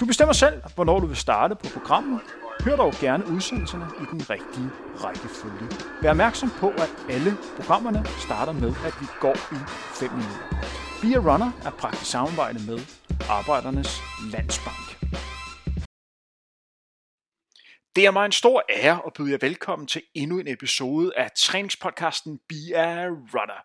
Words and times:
Du 0.00 0.06
bestemmer 0.06 0.32
selv, 0.32 0.62
hvornår 0.74 1.00
du 1.00 1.06
vil 1.06 1.16
starte 1.16 1.54
på 1.54 1.66
programmet. 1.74 2.20
Hør 2.64 2.76
dog 2.76 2.92
gerne 2.92 3.26
udsendelserne 3.26 3.86
i 4.02 4.04
den 4.10 4.30
rigtige 4.30 4.70
rækkefølge. 5.04 5.66
Vær 6.02 6.10
opmærksom 6.10 6.50
på, 6.50 6.68
at 6.68 6.90
alle 7.08 7.36
programmerne 7.56 8.06
starter 8.26 8.52
med, 8.52 8.68
at 8.68 8.94
vi 9.00 9.06
går 9.20 9.36
i 9.56 9.58
5 10.00 10.10
minutter. 10.10 10.46
Be 11.02 11.08
a 11.16 11.32
Runner 11.32 11.50
er 11.64 11.70
praktisk 11.70 12.10
samarbejde 12.10 12.58
med 12.70 12.78
Arbejdernes 13.30 14.00
Landsbank. 14.32 14.86
Det 17.96 18.06
er 18.06 18.10
mig 18.10 18.26
en 18.26 18.32
stor 18.32 18.62
ære 18.70 19.00
at 19.06 19.12
byde 19.12 19.32
jer 19.32 19.38
velkommen 19.40 19.86
til 19.88 20.02
endnu 20.14 20.38
en 20.38 20.48
episode 20.48 21.16
af 21.16 21.30
træningspodcasten 21.36 22.38
Be 22.48 22.76
a 22.76 23.06
Runner. 23.08 23.60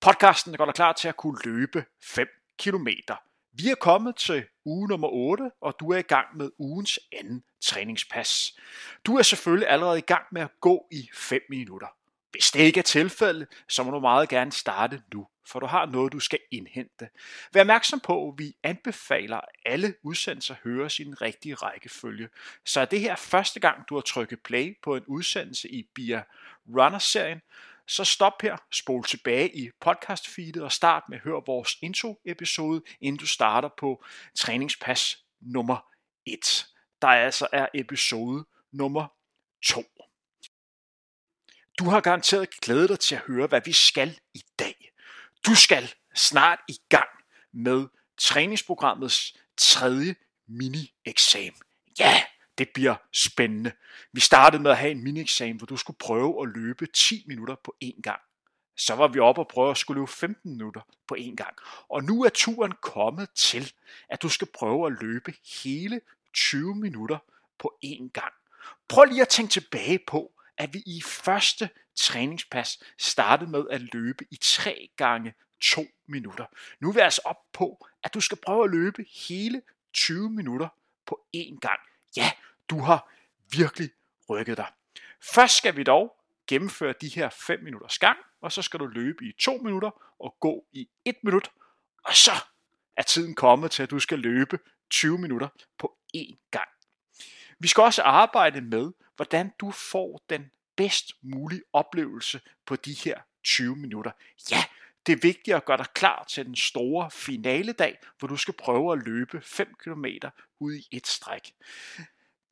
Podcasten 0.00 0.52
der 0.52 0.58
går 0.58 0.64
dig 0.64 0.74
klar 0.74 0.92
til 0.92 1.08
at 1.08 1.16
kunne 1.16 1.38
løbe 1.44 1.84
5 2.02 2.26
kilometer. 2.58 3.16
Vi 3.52 3.70
er 3.70 3.74
kommet 3.74 4.16
til 4.16 4.44
uge 4.64 4.88
nummer 4.88 5.08
8, 5.08 5.50
og 5.60 5.74
du 5.80 5.92
er 5.92 5.98
i 5.98 6.02
gang 6.02 6.36
med 6.36 6.50
ugens 6.58 7.00
anden 7.12 7.44
træningspas. 7.60 8.56
Du 9.06 9.16
er 9.16 9.22
selvfølgelig 9.22 9.68
allerede 9.68 9.98
i 9.98 10.02
gang 10.02 10.24
med 10.32 10.42
at 10.42 10.50
gå 10.60 10.86
i 10.90 11.08
5 11.14 11.40
minutter. 11.48 11.86
Hvis 12.30 12.50
det 12.50 12.60
ikke 12.60 12.78
er 12.78 12.84
tilfældet, 12.84 13.48
så 13.68 13.82
må 13.82 13.90
du 13.90 14.00
meget 14.00 14.28
gerne 14.28 14.52
starte 14.52 15.02
nu, 15.14 15.26
for 15.46 15.60
du 15.60 15.66
har 15.66 15.86
noget, 15.86 16.12
du 16.12 16.20
skal 16.20 16.38
indhente. 16.50 17.08
Vær 17.52 17.60
opmærksom 17.60 18.00
på, 18.00 18.28
at 18.28 18.34
vi 18.38 18.56
anbefaler, 18.62 19.36
at 19.36 19.48
alle 19.66 19.94
udsendelser 20.02 20.54
høre 20.64 20.90
i 21.00 21.04
den 21.04 21.22
rigtige 21.22 21.54
rækkefølge. 21.54 22.28
Så 22.64 22.80
er 22.80 22.84
det 22.84 23.00
her 23.00 23.16
første 23.16 23.60
gang, 23.60 23.88
du 23.88 23.94
har 23.94 24.02
trykket 24.02 24.40
play 24.40 24.76
på 24.82 24.96
en 24.96 25.04
udsendelse 25.06 25.68
i 25.68 25.88
Bia 25.94 26.22
Runner-serien, 26.68 27.40
så 27.88 28.04
stop 28.04 28.42
her, 28.42 28.56
spol 28.72 29.04
tilbage 29.04 29.56
i 29.56 29.70
podcastfeedet 29.80 30.62
og 30.62 30.72
start 30.72 31.02
med 31.08 31.18
at 31.18 31.24
høre 31.24 31.42
vores 31.46 31.76
intro-episode, 31.82 32.82
inden 33.00 33.18
du 33.18 33.26
starter 33.26 33.68
på 33.78 34.04
træningspas 34.36 35.18
nummer 35.40 35.86
1. 36.26 36.66
Der 37.02 37.08
altså 37.08 37.46
er 37.52 37.66
episode 37.74 38.44
nummer 38.72 39.06
2. 39.66 39.84
Du 41.78 41.84
har 41.84 42.00
garanteret 42.00 42.50
glædet 42.50 42.88
dig 42.88 43.00
til 43.00 43.14
at 43.14 43.20
høre, 43.20 43.46
hvad 43.46 43.60
vi 43.64 43.72
skal 43.72 44.18
i 44.34 44.42
dag. 44.58 44.92
Du 45.46 45.54
skal 45.54 45.94
snart 46.14 46.58
i 46.68 46.78
gang 46.88 47.08
med 47.52 47.86
træningsprogrammets 48.18 49.36
tredje 49.56 50.14
mini-eksamen. 50.48 51.60
Ja, 51.98 52.24
det 52.58 52.68
bliver 52.74 52.94
spændende. 53.12 53.72
Vi 54.12 54.20
startede 54.20 54.62
med 54.62 54.70
at 54.70 54.76
have 54.76 54.90
en 54.90 55.04
mini-eksamen, 55.04 55.56
hvor 55.56 55.66
du 55.66 55.76
skulle 55.76 55.96
prøve 55.98 56.42
at 56.42 56.48
løbe 56.54 56.86
10 56.86 57.24
minutter 57.26 57.54
på 57.64 57.74
én 57.84 58.00
gang. 58.00 58.20
Så 58.76 58.94
var 58.94 59.08
vi 59.08 59.18
oppe 59.18 59.40
og 59.40 59.48
prøve 59.48 59.70
at 59.70 59.76
skulle 59.76 60.00
løbe 60.00 60.12
15 60.12 60.50
minutter 60.50 60.80
på 61.06 61.16
én 61.18 61.34
gang. 61.34 61.56
Og 61.88 62.04
nu 62.04 62.24
er 62.24 62.28
turen 62.28 62.72
kommet 62.82 63.30
til, 63.30 63.72
at 64.08 64.22
du 64.22 64.28
skal 64.28 64.48
prøve 64.54 64.86
at 64.86 64.92
løbe 65.00 65.34
hele 65.62 66.00
20 66.34 66.74
minutter 66.74 67.18
på 67.58 67.78
én 67.84 68.08
gang. 68.12 68.32
Prøv 68.88 69.04
lige 69.04 69.22
at 69.22 69.28
tænke 69.28 69.50
tilbage 69.50 69.98
på, 70.06 70.32
at 70.58 70.74
vi 70.74 70.82
i 70.86 71.02
første 71.02 71.70
træningspas 71.96 72.78
startede 72.98 73.50
med 73.50 73.64
at 73.70 73.94
løbe 73.94 74.24
i 74.30 74.36
3 74.42 74.88
gange 74.96 75.34
2 75.60 75.86
minutter. 76.06 76.46
Nu 76.80 76.88
er 76.88 76.92
vi 76.92 77.00
altså 77.00 77.20
op 77.24 77.52
på, 77.52 77.86
at 78.02 78.14
du 78.14 78.20
skal 78.20 78.38
prøve 78.46 78.64
at 78.64 78.70
løbe 78.70 79.04
hele 79.28 79.62
20 79.92 80.30
minutter 80.30 80.68
på 81.06 81.26
én 81.36 81.58
gang. 81.60 81.80
Ja, 82.16 82.30
du 82.70 82.78
har 82.78 83.10
virkelig 83.52 83.90
rykket 84.28 84.56
dig. 84.56 84.66
Først 85.22 85.56
skal 85.56 85.76
vi 85.76 85.82
dog 85.82 86.16
gennemføre 86.46 86.94
de 87.00 87.08
her 87.08 87.28
5 87.28 87.62
minutters 87.62 87.98
gang, 87.98 88.18
og 88.40 88.52
så 88.52 88.62
skal 88.62 88.80
du 88.80 88.86
løbe 88.86 89.24
i 89.24 89.32
2 89.40 89.56
minutter 89.56 90.14
og 90.20 90.36
gå 90.40 90.64
i 90.72 90.88
1 91.04 91.14
minut, 91.22 91.50
og 92.04 92.14
så 92.14 92.32
er 92.96 93.02
tiden 93.02 93.34
kommet 93.34 93.70
til, 93.70 93.82
at 93.82 93.90
du 93.90 93.98
skal 93.98 94.18
løbe 94.18 94.58
20 94.90 95.18
minutter 95.18 95.48
på 95.78 95.96
én 96.16 96.48
gang. 96.50 96.68
Vi 97.58 97.68
skal 97.68 97.82
også 97.82 98.02
arbejde 98.02 98.60
med, 98.60 98.92
hvordan 99.16 99.52
du 99.60 99.70
får 99.70 100.24
den 100.30 100.50
bedst 100.76 101.12
mulige 101.22 101.62
oplevelse 101.72 102.40
på 102.66 102.76
de 102.76 102.92
her 102.92 103.20
20 103.44 103.76
minutter. 103.76 104.10
Ja, 104.50 104.64
det 105.06 105.12
er 105.12 105.20
vigtigt 105.22 105.56
at 105.56 105.64
gøre 105.64 105.76
dig 105.76 105.86
klar 105.94 106.24
til 106.28 106.46
den 106.46 106.56
store 106.56 107.10
finaledag, 107.10 107.98
hvor 108.18 108.28
du 108.28 108.36
skal 108.36 108.54
prøve 108.54 108.92
at 108.92 109.06
løbe 109.06 109.40
5 109.40 109.74
km 109.78 110.04
ud 110.58 110.74
i 110.74 110.88
et 110.90 111.06
stræk. 111.06 111.54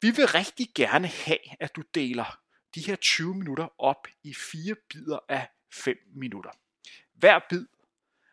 Vi 0.00 0.10
vil 0.10 0.26
rigtig 0.26 0.68
gerne 0.74 1.06
have, 1.06 1.60
at 1.60 1.76
du 1.76 1.82
deler 1.94 2.38
de 2.74 2.80
her 2.80 2.96
20 2.96 3.34
minutter 3.34 3.68
op 3.78 4.06
i 4.22 4.34
fire 4.34 4.74
bidder 4.88 5.18
af 5.28 5.48
5 5.72 5.96
minutter. 6.14 6.50
Hver 7.14 7.40
bid 7.48 7.66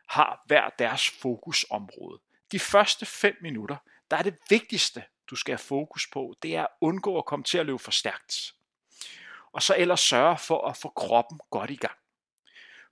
har 0.08 0.42
hver 0.46 0.68
deres 0.78 1.10
fokusområde. 1.10 2.20
De 2.52 2.58
første 2.58 3.06
5 3.06 3.36
minutter, 3.40 3.76
der 4.10 4.16
er 4.16 4.22
det 4.22 4.38
vigtigste, 4.50 5.04
du 5.30 5.36
skal 5.36 5.52
have 5.52 5.58
fokus 5.58 6.06
på, 6.12 6.34
det 6.42 6.56
er 6.56 6.62
at 6.62 6.68
undgå 6.80 7.18
at 7.18 7.24
komme 7.24 7.44
til 7.44 7.58
at 7.58 7.66
løbe 7.66 7.78
for 7.78 7.90
stærkt. 7.90 8.54
Og 9.52 9.62
så 9.62 9.76
ellers 9.78 10.00
sørge 10.00 10.38
for 10.38 10.68
at 10.68 10.76
få 10.76 10.88
kroppen 10.88 11.40
godt 11.50 11.70
i 11.70 11.76
gang. 11.76 11.96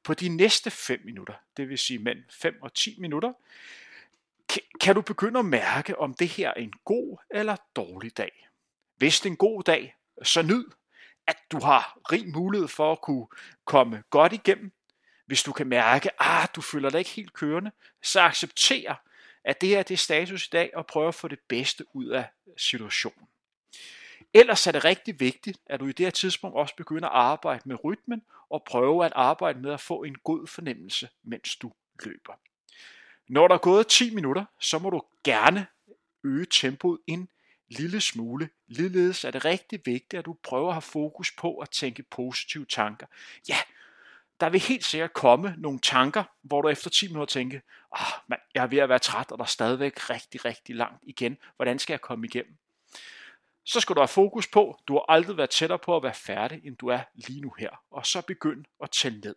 På 0.08 0.14
de 0.14 0.28
næste 0.28 0.70
5 0.70 1.00
minutter, 1.04 1.34
det 1.56 1.68
vil 1.68 1.78
sige 1.78 1.98
mellem 1.98 2.24
5 2.30 2.62
og 2.62 2.74
10 2.74 2.96
minutter, 2.98 3.32
kan 4.80 4.94
du 4.94 5.02
begynde 5.02 5.38
at 5.38 5.44
mærke, 5.44 5.98
om 5.98 6.14
det 6.14 6.28
her 6.28 6.48
er 6.48 6.54
en 6.54 6.72
god 6.84 7.18
eller 7.30 7.56
dårlig 7.76 8.16
dag. 8.16 8.48
Hvis 8.96 9.20
det 9.20 9.26
er 9.26 9.30
en 9.30 9.36
god 9.36 9.62
dag, 9.62 9.96
så 10.22 10.42
nyd, 10.42 10.64
at 11.26 11.36
du 11.52 11.60
har 11.60 11.98
rig 12.12 12.28
mulighed 12.28 12.68
for 12.68 12.92
at 12.92 13.00
kunne 13.00 13.26
komme 13.64 14.02
godt 14.10 14.32
igennem. 14.32 14.72
Hvis 15.26 15.42
du 15.42 15.52
kan 15.52 15.66
mærke, 15.66 16.10
at 16.10 16.16
ah, 16.18 16.48
du 16.56 16.60
føler 16.60 16.90
dig 16.90 16.98
ikke 16.98 17.10
helt 17.10 17.32
kørende, 17.32 17.70
så 18.02 18.20
accepter, 18.20 18.94
at 19.44 19.60
det 19.60 19.68
her 19.68 19.82
det 19.82 19.94
er 19.94 19.98
status 19.98 20.46
i 20.46 20.50
dag, 20.52 20.70
og 20.74 20.86
prøv 20.86 21.08
at 21.08 21.14
få 21.14 21.28
det 21.28 21.40
bedste 21.48 21.84
ud 21.96 22.06
af 22.06 22.24
situationen. 22.56 23.28
Ellers 24.34 24.66
er 24.66 24.72
det 24.72 24.84
rigtig 24.84 25.20
vigtigt, 25.20 25.58
at 25.66 25.80
du 25.80 25.86
i 25.86 25.92
det 25.92 26.06
her 26.06 26.10
tidspunkt 26.10 26.56
også 26.56 26.76
begynder 26.76 27.08
at 27.08 27.14
arbejde 27.14 27.62
med 27.64 27.84
rytmen 27.84 28.22
og 28.50 28.62
prøve 28.66 29.04
at 29.04 29.12
arbejde 29.14 29.60
med 29.60 29.72
at 29.72 29.80
få 29.80 30.02
en 30.02 30.18
god 30.18 30.46
fornemmelse, 30.46 31.08
mens 31.22 31.56
du 31.56 31.72
løber. 32.04 32.32
Når 33.28 33.48
der 33.48 33.54
er 33.54 33.58
gået 33.58 33.86
10 33.86 34.14
minutter, 34.14 34.44
så 34.60 34.78
må 34.78 34.90
du 34.90 35.02
gerne 35.24 35.66
øge 36.24 36.46
tempoet 36.50 37.00
en 37.06 37.28
lille 37.68 38.00
smule. 38.00 38.48
Ligeledes 38.66 39.24
er 39.24 39.30
det 39.30 39.44
rigtig 39.44 39.80
vigtigt, 39.84 40.18
at 40.18 40.24
du 40.24 40.36
prøver 40.42 40.68
at 40.68 40.74
have 40.74 40.82
fokus 40.82 41.32
på 41.32 41.58
at 41.58 41.70
tænke 41.70 42.02
positive 42.02 42.64
tanker. 42.64 43.06
Ja, 43.48 43.56
der 44.40 44.48
vil 44.48 44.60
helt 44.60 44.84
sikkert 44.84 45.12
komme 45.12 45.54
nogle 45.58 45.78
tanker, 45.78 46.24
hvor 46.42 46.62
du 46.62 46.68
efter 46.68 46.90
10 46.90 47.08
minutter 47.08 47.32
tænker, 47.32 47.60
ah, 47.92 48.12
man, 48.26 48.38
jeg 48.54 48.62
er 48.62 48.66
ved 48.66 48.78
at 48.78 48.88
være 48.88 48.98
træt, 48.98 49.32
og 49.32 49.38
der 49.38 49.44
er 49.44 49.48
stadigvæk 49.48 50.10
rigtig, 50.10 50.44
rigtig 50.44 50.76
langt 50.76 51.02
igen. 51.02 51.36
Hvordan 51.56 51.78
skal 51.78 51.92
jeg 51.92 52.00
komme 52.00 52.26
igennem? 52.26 52.56
Så 53.68 53.80
skal 53.80 53.96
du 53.96 54.00
have 54.00 54.08
fokus 54.08 54.46
på, 54.46 54.78
du 54.86 54.92
har 54.92 55.04
aldrig 55.08 55.36
været 55.36 55.50
tættere 55.50 55.78
på 55.78 55.96
at 55.96 56.02
være 56.02 56.14
færdig, 56.14 56.60
end 56.64 56.76
du 56.76 56.88
er 56.88 57.00
lige 57.14 57.40
nu 57.40 57.54
her. 57.58 57.70
Og 57.90 58.06
så 58.06 58.22
begynd 58.22 58.64
at 58.82 58.90
tælle 58.90 59.20
ned. 59.20 59.34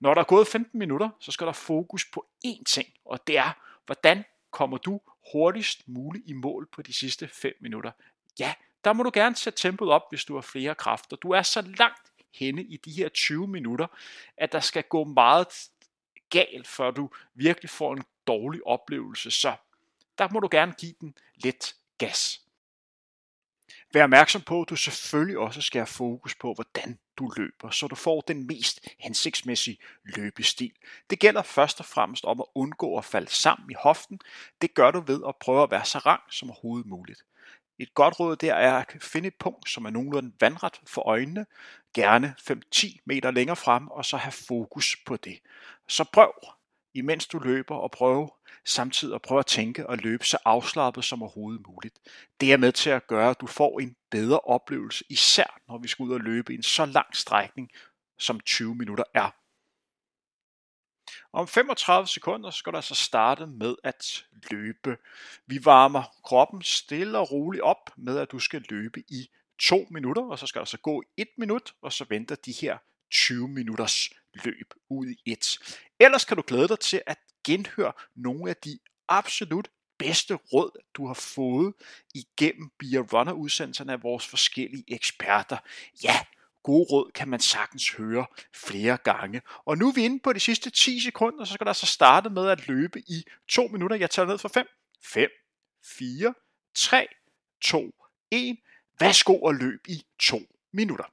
Når 0.00 0.14
der 0.14 0.20
er 0.20 0.24
gået 0.24 0.48
15 0.48 0.78
minutter, 0.78 1.10
så 1.20 1.32
skal 1.32 1.46
der 1.46 1.52
fokus 1.52 2.04
på 2.04 2.26
én 2.46 2.62
ting, 2.64 2.88
og 3.04 3.26
det 3.26 3.38
er, 3.38 3.52
hvordan 3.86 4.24
kommer 4.50 4.76
du 4.76 5.00
hurtigst 5.32 5.88
muligt 5.88 6.24
i 6.26 6.32
mål 6.32 6.68
på 6.72 6.82
de 6.82 6.92
sidste 6.92 7.28
5 7.28 7.52
minutter. 7.60 7.90
Ja, 8.38 8.54
der 8.84 8.92
må 8.92 9.02
du 9.02 9.10
gerne 9.14 9.36
sætte 9.36 9.58
tempoet 9.58 9.90
op, 9.90 10.02
hvis 10.10 10.24
du 10.24 10.34
har 10.34 10.42
flere 10.42 10.74
kræfter. 10.74 11.16
Du 11.16 11.30
er 11.30 11.42
så 11.42 11.60
langt 11.60 12.12
henne 12.34 12.62
i 12.62 12.76
de 12.76 12.92
her 12.92 13.08
20 13.08 13.48
minutter, 13.48 13.86
at 14.36 14.52
der 14.52 14.60
skal 14.60 14.82
gå 14.82 15.04
meget 15.04 15.48
galt, 16.30 16.66
før 16.66 16.90
du 16.90 17.10
virkelig 17.34 17.70
får 17.70 17.92
en 17.92 18.04
dårlig 18.26 18.66
oplevelse. 18.66 19.30
Så 19.30 19.54
der 20.18 20.28
må 20.32 20.40
du 20.40 20.48
gerne 20.50 20.74
give 20.78 20.94
den 21.00 21.14
lidt 21.36 21.76
gas. 21.98 22.45
Vær 23.96 24.04
opmærksom 24.04 24.42
på, 24.42 24.62
at 24.62 24.68
du 24.68 24.76
selvfølgelig 24.76 25.38
også 25.38 25.60
skal 25.60 25.78
have 25.78 25.86
fokus 25.86 26.34
på, 26.34 26.54
hvordan 26.54 26.98
du 27.18 27.32
løber, 27.36 27.70
så 27.70 27.86
du 27.86 27.94
får 27.94 28.20
den 28.20 28.46
mest 28.46 28.88
hensigtsmæssige 28.98 29.78
løbestil. 30.04 30.72
Det 31.10 31.18
gælder 31.18 31.42
først 31.42 31.80
og 31.80 31.86
fremmest 31.86 32.24
om 32.24 32.40
at 32.40 32.46
undgå 32.54 32.98
at 32.98 33.04
falde 33.04 33.30
sammen 33.30 33.70
i 33.70 33.74
hoften. 33.78 34.20
Det 34.62 34.74
gør 34.74 34.90
du 34.90 35.00
ved 35.00 35.20
at 35.28 35.36
prøve 35.36 35.62
at 35.62 35.70
være 35.70 35.84
så 35.84 35.98
rank 35.98 36.22
som 36.30 36.50
overhovedet 36.50 36.86
muligt. 36.86 37.22
Et 37.78 37.94
godt 37.94 38.20
råd 38.20 38.36
der 38.36 38.54
er 38.54 38.78
at 38.78 38.96
finde 39.00 39.28
et 39.28 39.34
punkt, 39.34 39.70
som 39.70 39.84
er 39.84 39.90
nogenlunde 39.90 40.32
vandret 40.40 40.80
for 40.86 41.08
øjnene, 41.08 41.46
gerne 41.94 42.34
5-10 42.74 42.96
meter 43.04 43.30
længere 43.30 43.56
frem, 43.56 43.88
og 43.88 44.04
så 44.04 44.16
have 44.16 44.32
fokus 44.32 44.96
på 45.06 45.16
det. 45.16 45.38
Så 45.88 46.04
prøv 46.12 46.32
imens 46.96 47.26
du 47.26 47.38
løber 47.38 47.74
og 47.76 47.90
prøve 47.90 48.30
samtidig 48.64 49.14
at 49.14 49.22
prøve 49.22 49.38
at 49.38 49.46
tænke 49.46 49.86
og 49.86 49.98
løbe 49.98 50.24
så 50.24 50.38
afslappet 50.44 51.04
som 51.04 51.22
overhovedet 51.22 51.66
muligt. 51.66 51.98
Det 52.40 52.52
er 52.52 52.56
med 52.56 52.72
til 52.72 52.90
at 52.90 53.06
gøre, 53.06 53.30
at 53.30 53.40
du 53.40 53.46
får 53.46 53.80
en 53.80 53.96
bedre 54.10 54.40
oplevelse, 54.40 55.04
især 55.08 55.60
når 55.68 55.78
vi 55.78 55.88
skal 55.88 56.02
ud 56.02 56.12
og 56.12 56.20
løbe 56.20 56.54
en 56.54 56.62
så 56.62 56.86
lang 56.86 57.16
strækning, 57.16 57.70
som 58.18 58.40
20 58.40 58.74
minutter 58.74 59.04
er. 59.14 59.30
Om 61.32 61.48
35 61.48 62.06
sekunder 62.06 62.50
skal 62.50 62.72
du 62.72 62.76
altså 62.76 62.94
starte 62.94 63.46
med 63.46 63.76
at 63.84 64.24
løbe. 64.50 64.96
Vi 65.46 65.64
varmer 65.64 66.02
kroppen 66.24 66.62
stille 66.62 67.18
og 67.18 67.32
roligt 67.32 67.62
op 67.62 67.90
med, 67.96 68.18
at 68.18 68.32
du 68.32 68.38
skal 68.38 68.64
løbe 68.68 69.00
i 69.00 69.30
2 69.60 69.86
minutter, 69.90 70.22
og 70.22 70.38
så 70.38 70.46
skal 70.46 70.58
der 70.58 70.64
så 70.64 70.76
altså 70.76 70.78
gå 70.78 71.02
1 71.16 71.28
minut, 71.38 71.74
og 71.82 71.92
så 71.92 72.06
venter 72.08 72.34
de 72.34 72.52
her 72.52 72.78
20 73.10 73.48
minutters 73.48 74.10
løb 74.44 74.74
ud 74.90 75.06
i 75.06 75.32
et. 75.32 75.58
Ellers 76.00 76.24
kan 76.24 76.36
du 76.36 76.42
glæde 76.46 76.68
dig 76.68 76.80
til 76.80 77.02
at 77.06 77.18
genhøre 77.44 77.92
nogle 78.16 78.50
af 78.50 78.56
de 78.56 78.78
absolut 79.08 79.68
bedste 79.98 80.34
råd, 80.34 80.82
du 80.94 81.06
har 81.06 81.14
fået 81.14 81.74
igennem 82.14 82.70
Beer 82.78 83.00
Runner 83.00 83.32
udsendelserne 83.32 83.92
af 83.92 84.02
vores 84.02 84.26
forskellige 84.26 84.84
eksperter. 84.88 85.56
Ja, 86.04 86.20
gode 86.62 86.86
råd 86.90 87.10
kan 87.14 87.28
man 87.28 87.40
sagtens 87.40 87.90
høre 87.90 88.26
flere 88.54 88.96
gange. 88.96 89.42
Og 89.64 89.78
nu 89.78 89.88
er 89.88 89.92
vi 89.92 90.04
inde 90.04 90.20
på 90.20 90.32
de 90.32 90.40
sidste 90.40 90.70
10 90.70 91.00
sekunder, 91.00 91.44
så 91.44 91.54
skal 91.54 91.66
der 91.66 91.72
så 91.72 91.86
starte 91.86 92.30
med 92.30 92.48
at 92.48 92.68
løbe 92.68 93.00
i 93.00 93.24
2 93.48 93.68
minutter. 93.68 93.96
Jeg 93.96 94.10
tager 94.10 94.26
ned 94.26 94.38
for 94.38 94.48
5, 94.48 94.66
5, 95.02 95.30
4, 95.84 96.34
3, 96.74 97.06
2, 97.62 97.90
1. 98.30 98.56
Værsgo 99.00 99.40
og 99.40 99.54
løb 99.54 99.80
i 99.88 100.06
2 100.18 100.40
minutter. 100.72 101.04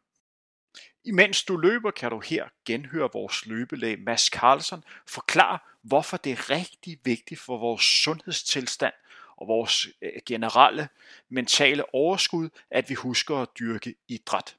Imens 1.06 1.44
du 1.44 1.58
løber, 1.58 1.92
kan 1.92 2.12
du 2.12 2.20
her 2.20 2.46
genhøre 2.66 3.10
vores 3.14 3.46
løbelæge 3.46 3.98
Mads 3.98 4.22
Carlsen 4.26 4.84
forklare, 5.08 5.60
hvorfor 5.82 6.18
det 6.18 6.32
er 6.32 6.50
rigtig 6.50 7.00
vigtigt 7.04 7.40
for 7.40 7.58
vores 7.58 7.84
sundhedstilstand 7.84 8.94
og 9.38 9.48
vores 9.48 9.88
øh, 10.02 10.12
generelle 10.26 10.90
mentale 11.30 11.96
overskud, 11.96 12.50
at 12.72 12.90
vi 12.90 12.94
husker 12.94 13.36
at 13.36 13.50
dyrke 13.60 13.96
idræt. 14.08 14.56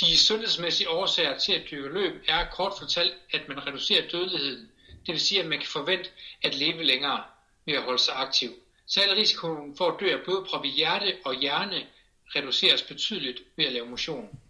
De 0.00 0.18
sundhedsmæssige 0.18 0.90
årsager 0.90 1.38
til 1.38 1.52
at 1.52 1.70
dyrke 1.70 1.88
løb 1.88 2.24
er 2.28 2.50
kort 2.50 2.72
fortalt, 2.78 3.14
at 3.32 3.48
man 3.48 3.66
reducerer 3.66 4.08
dødeligheden. 4.08 4.70
Det 5.06 5.12
vil 5.12 5.20
sige, 5.20 5.40
at 5.40 5.48
man 5.48 5.58
kan 5.58 5.68
forvente 5.68 6.10
at 6.42 6.54
leve 6.54 6.82
længere 6.82 7.24
ved 7.66 7.74
at 7.74 7.82
holde 7.82 7.98
sig 7.98 8.14
aktiv. 8.16 8.50
Særlig 8.86 9.16
risikoen 9.16 9.76
for 9.76 9.90
at 9.90 10.00
dø 10.00 10.12
af 10.18 10.24
blodprop 10.24 10.64
i 10.64 10.68
hjerte 10.68 11.16
og 11.24 11.34
hjerne 11.34 11.86
reduceres 12.36 12.82
betydeligt 12.82 13.42
ved 13.56 13.64
at 13.64 13.72
lave 13.72 13.86
motion. 13.86 14.40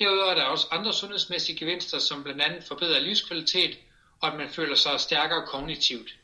Derudover 0.00 0.30
er 0.30 0.34
der 0.34 0.44
også 0.44 0.66
andre 0.70 0.92
sundhedsmæssige 0.92 1.58
gevinster, 1.58 1.98
som 1.98 2.22
blandt 2.22 2.42
andet 2.42 2.64
forbedrer 2.64 3.00
livskvalitet 3.00 3.78
og 4.20 4.28
at 4.28 4.36
man 4.36 4.50
føler 4.50 4.74
sig 4.74 5.00
stærkere 5.00 5.46
kognitivt. 5.46 6.18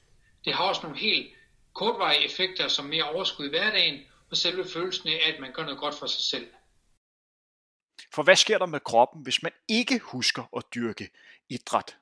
Det 0.45 0.55
har 0.55 0.65
også 0.65 0.83
nogle 0.83 0.99
helt 0.99 1.33
kortvarige 1.75 2.25
effekter 2.25 2.69
som 2.69 2.85
mere 2.85 3.05
overskud 3.05 3.47
i 3.47 3.49
hverdagen 3.49 4.01
og 4.31 4.37
selve 4.37 4.65
følelsen 4.65 5.09
af, 5.09 5.33
at 5.35 5.41
man 5.41 5.53
gør 5.53 5.63
noget 5.63 5.79
godt 5.79 5.95
for 5.95 6.07
sig 6.07 6.23
selv. 6.23 6.47
For 8.15 8.23
hvad 8.23 8.37
sker 8.37 8.59
der 8.59 8.67
med 8.67 8.81
kroppen, 8.81 9.23
hvis 9.23 9.43
man 9.43 9.53
ikke 9.69 9.99
husker 9.99 10.57
at 10.57 10.63
dyrke 10.75 11.11
idræt? 11.49 11.97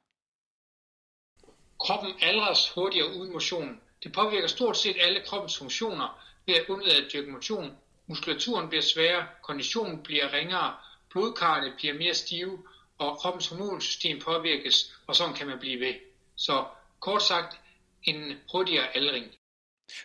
Kroppen 1.78 2.14
aldres 2.20 2.70
hurtigere 2.70 3.16
uden 3.16 3.32
motion. 3.32 3.80
Det 4.02 4.12
påvirker 4.12 4.48
stort 4.48 4.76
set 4.76 4.96
alle 5.00 5.22
kroppens 5.26 5.58
funktioner 5.58 6.24
ved 6.46 6.54
at 6.54 6.68
undlade 6.68 7.04
at 7.06 7.12
dyrke 7.12 7.30
motion. 7.30 7.76
Muskulaturen 8.06 8.68
bliver 8.68 8.82
sværere, 8.82 9.26
konditionen 9.42 10.02
bliver 10.02 10.32
ringere, 10.32 10.76
blodkarrene 11.14 11.72
bliver 11.76 11.94
mere 11.94 12.14
stive, 12.14 12.58
og 12.98 13.16
kroppens 13.18 13.48
hormonsystem 13.48 14.20
påvirkes, 14.20 14.76
og 15.06 15.16
sådan 15.16 15.34
kan 15.34 15.46
man 15.46 15.58
blive 15.58 15.80
ved. 15.80 15.94
Så 16.36 16.64
kort 17.00 17.22
sagt, 17.22 17.60
en 18.02 18.32
hurtigere 18.52 18.96
aldring. 18.96 19.26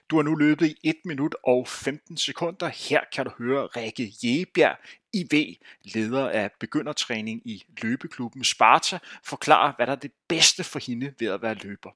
Du 0.09 0.15
har 0.15 0.23
nu 0.23 0.35
løbet 0.35 0.67
i 0.67 0.75
1 0.83 0.95
minut 1.06 1.35
og 1.44 1.67
15 1.67 2.17
sekunder. 2.17 2.67
Her 2.67 3.01
kan 3.13 3.25
du 3.25 3.31
høre 3.38 3.67
Rikke 3.67 4.13
Jebjerg, 4.23 4.77
IV, 5.13 5.56
leder 5.83 6.29
af 6.29 6.51
begyndertræning 6.59 7.41
i 7.45 7.63
løbeklubben 7.81 8.44
Sparta, 8.44 9.00
forklare, 9.23 9.73
hvad 9.75 9.88
der 9.88 9.91
er 9.94 9.97
det 9.97 10.11
bedste 10.27 10.63
for 10.63 10.79
hende 10.79 11.13
ved 11.19 11.27
at 11.27 11.41
være 11.41 11.53
løber. 11.53 11.91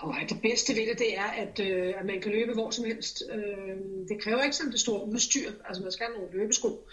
Og 0.00 0.14
det 0.28 0.42
bedste 0.42 0.74
ved 0.74 0.86
det, 0.86 0.98
det 0.98 1.18
er, 1.18 1.30
at, 1.44 1.60
øh, 1.60 1.94
at 1.98 2.06
man 2.06 2.20
kan 2.20 2.32
løbe 2.32 2.52
hvor 2.52 2.70
som 2.70 2.84
helst. 2.84 3.22
Øh, 3.32 3.76
det 4.08 4.22
kræver 4.22 4.42
ikke 4.42 4.56
sådan 4.56 4.72
det 4.72 4.80
store 4.80 5.06
udstyr. 5.06 5.50
Altså 5.64 5.82
man 5.82 5.92
skal 5.92 6.06
have 6.06 6.16
nogle 6.18 6.38
løbesko. 6.38 6.88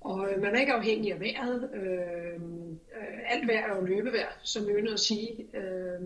Og 0.00 0.30
øh, 0.30 0.42
man 0.42 0.54
er 0.54 0.60
ikke 0.60 0.72
afhængig 0.72 1.12
af 1.12 1.20
vejret. 1.20 1.70
Øh, 1.74 2.34
øh, 2.96 3.18
alt 3.28 3.48
vejr 3.48 3.72
er 3.72 3.76
jo 3.76 3.84
løbevejr, 3.84 4.32
som 4.42 4.66
vi 4.66 4.72
at 4.92 5.00
sige. 5.00 5.46
Øh, 5.56 6.00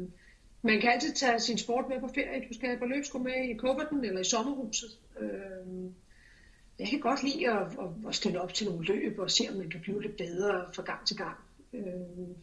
man 0.63 0.81
kan 0.81 0.91
altid 0.91 1.13
tage 1.13 1.41
sin 1.41 1.59
sport 1.59 1.85
med 1.89 2.01
på 2.01 2.09
ferie. 2.15 2.49
Du 2.49 2.55
skal 2.55 2.69
have 2.69 2.79
på 2.79 2.87
løbsko 2.87 3.19
med 3.19 3.49
i 3.51 3.55
kufferten 3.55 4.05
eller 4.05 4.21
i 4.21 4.25
sommerhuset. 4.25 4.91
Øh, 5.21 5.91
jeg 6.79 6.89
kan 6.89 7.01
godt 7.01 7.23
lide 7.23 7.51
at, 7.51 7.67
at, 7.67 8.09
at 8.09 8.15
stille 8.15 8.41
op 8.41 8.55
til 8.55 8.67
nogle 8.67 8.85
løb 8.87 9.19
og 9.19 9.31
se, 9.31 9.45
om 9.51 9.57
man 9.57 9.71
kan 9.71 9.81
blive 9.81 10.03
lidt 10.03 10.17
bedre 10.17 10.65
fra 10.75 10.83
gang 10.83 11.07
til 11.07 11.17
gang. 11.17 11.37
Øh, 11.73 11.83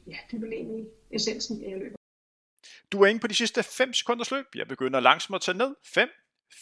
ja, 0.08 0.18
det 0.32 0.38
er 0.38 0.42
vel 0.42 0.54
egentlig 0.54 0.86
essensen 1.12 1.64
af 1.64 1.72
at 1.72 1.80
løbe. 1.80 1.96
Du 2.92 3.02
er 3.02 3.08
inde 3.08 3.20
på 3.20 3.28
de 3.28 3.36
sidste 3.36 3.64
5 3.64 3.94
sekunders 3.94 4.32
løb. 4.32 4.46
Jeg 4.56 4.68
begynder 4.68 5.00
langsomt 5.00 5.36
at 5.36 5.42
tage 5.42 5.58
ned. 5.58 5.76
5, 5.86 6.10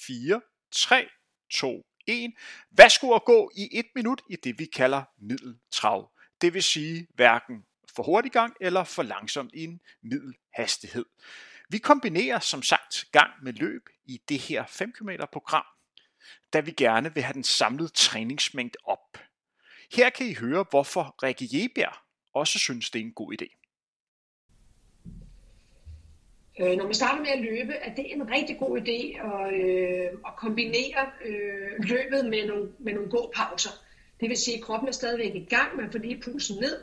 4, 0.07 0.41
3, 0.71 1.09
2, 1.53 1.85
1. 2.07 2.33
Værsgo 2.71 3.15
at 3.15 3.25
gå 3.25 3.51
i 3.55 3.69
et 3.71 3.85
minut 3.95 4.21
i 4.29 4.35
det, 4.35 4.59
vi 4.59 4.65
kalder 4.65 5.03
middeltrav. 5.17 6.11
Det 6.41 6.53
vil 6.53 6.63
sige 6.63 7.07
hverken 7.13 7.65
for 7.95 8.03
hurtig 8.03 8.31
gang 8.31 8.55
eller 8.61 8.83
for 8.83 9.03
langsomt 9.03 9.51
i 9.53 9.63
en 9.63 9.81
middelhastighed. 10.03 11.05
Vi 11.69 11.77
kombinerer 11.77 12.39
som 12.39 12.63
sagt 12.63 13.05
gang 13.11 13.31
med 13.43 13.53
løb 13.53 13.89
i 14.05 14.21
det 14.29 14.39
her 14.39 14.65
5 14.65 14.93
km 14.93 15.09
program, 15.31 15.65
da 16.53 16.59
vi 16.59 16.71
gerne 16.71 17.13
vil 17.13 17.23
have 17.23 17.33
den 17.33 17.43
samlede 17.43 17.89
træningsmængde 17.89 18.77
op. 18.83 19.17
Her 19.95 20.09
kan 20.09 20.27
I 20.27 20.33
høre, 20.33 20.65
hvorfor 20.69 21.15
Rikke 21.23 21.47
Jebjerg 21.51 21.95
også 22.33 22.59
synes, 22.59 22.89
det 22.89 22.99
er 22.99 23.03
en 23.03 23.13
god 23.13 23.33
idé. 23.33 23.60
Øh, 26.61 26.77
når 26.77 26.83
man 26.83 26.93
starter 26.93 27.21
med 27.21 27.29
at 27.29 27.39
løbe, 27.39 27.73
at 27.73 27.97
det 27.97 28.05
er 28.11 28.15
en 28.15 28.31
rigtig 28.31 28.57
god 28.59 28.81
idé 28.81 28.99
at, 29.31 29.53
øh, 29.53 30.07
at 30.27 30.35
kombinere 30.37 31.01
øh, 31.25 31.71
løbet 31.79 32.25
med 32.29 32.47
nogle, 32.47 32.69
med 32.79 32.93
nogle 32.93 33.09
gåpauser. 33.09 33.69
Det 34.19 34.29
vil 34.29 34.37
sige, 34.37 34.57
at 34.57 34.63
kroppen 34.63 34.89
er 34.89 34.93
stadigvæk 34.93 35.35
i 35.35 35.45
gang, 35.45 35.77
man 35.77 35.91
får 35.91 35.99
lige 35.99 36.21
pulsen 36.23 36.57
ned, 36.61 36.75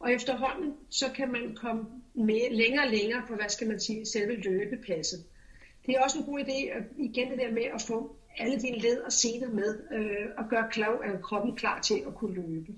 og 0.00 0.12
efterhånden 0.12 0.74
så 0.90 1.06
kan 1.16 1.32
man 1.32 1.56
komme 1.60 1.84
med, 2.14 2.50
længere 2.50 2.84
og 2.84 2.90
længere 2.90 3.22
på, 3.28 3.34
hvad 3.34 3.48
skal 3.48 3.68
man 3.68 3.80
sige, 3.80 4.06
selve 4.06 4.36
løbepasset. 4.36 5.24
Det 5.86 5.94
er 5.94 6.00
også 6.00 6.18
en 6.18 6.24
god 6.24 6.40
idé, 6.40 6.76
at, 6.76 6.82
igen 6.98 7.30
det 7.30 7.38
der 7.38 7.52
med 7.52 7.64
at 7.74 7.82
få 7.88 8.16
alle 8.38 8.60
dine 8.60 8.78
led 8.78 8.98
og 9.00 9.12
sener 9.12 9.48
med, 9.48 9.80
øh, 9.92 10.26
og 10.38 10.44
gøre 10.50 10.68
klar, 10.70 10.98
at 10.98 11.22
kroppen 11.22 11.56
klar 11.56 11.80
til 11.80 12.02
at 12.06 12.14
kunne 12.14 12.34
løbe. 12.34 12.72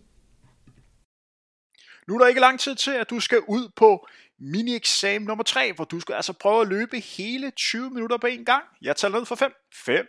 Nu 2.09 2.15
er 2.15 2.19
der 2.19 2.27
ikke 2.27 2.41
lang 2.41 2.61
tid 2.61 2.75
til, 2.75 2.91
at 2.91 3.11
du 3.11 3.21
skal 3.21 3.39
ud 3.49 3.69
på 3.77 4.09
mini-eksamen 4.39 5.27
nummer 5.27 5.45
3, 5.45 5.73
hvor 5.73 5.85
du 5.85 6.01
skal 6.01 6.15
altså 6.15 6.33
prøve 6.33 6.61
at 6.61 6.69
løbe 6.69 7.01
hele 7.01 7.51
20 7.51 7.91
minutter 7.91 8.17
på 8.17 8.27
en 8.27 8.45
gang. 8.45 8.65
Jeg 8.83 8.97
tager 8.97 9.13
ned 9.13 9.27
for 9.27 9.35
5. 9.35 9.53
5, 9.75 10.07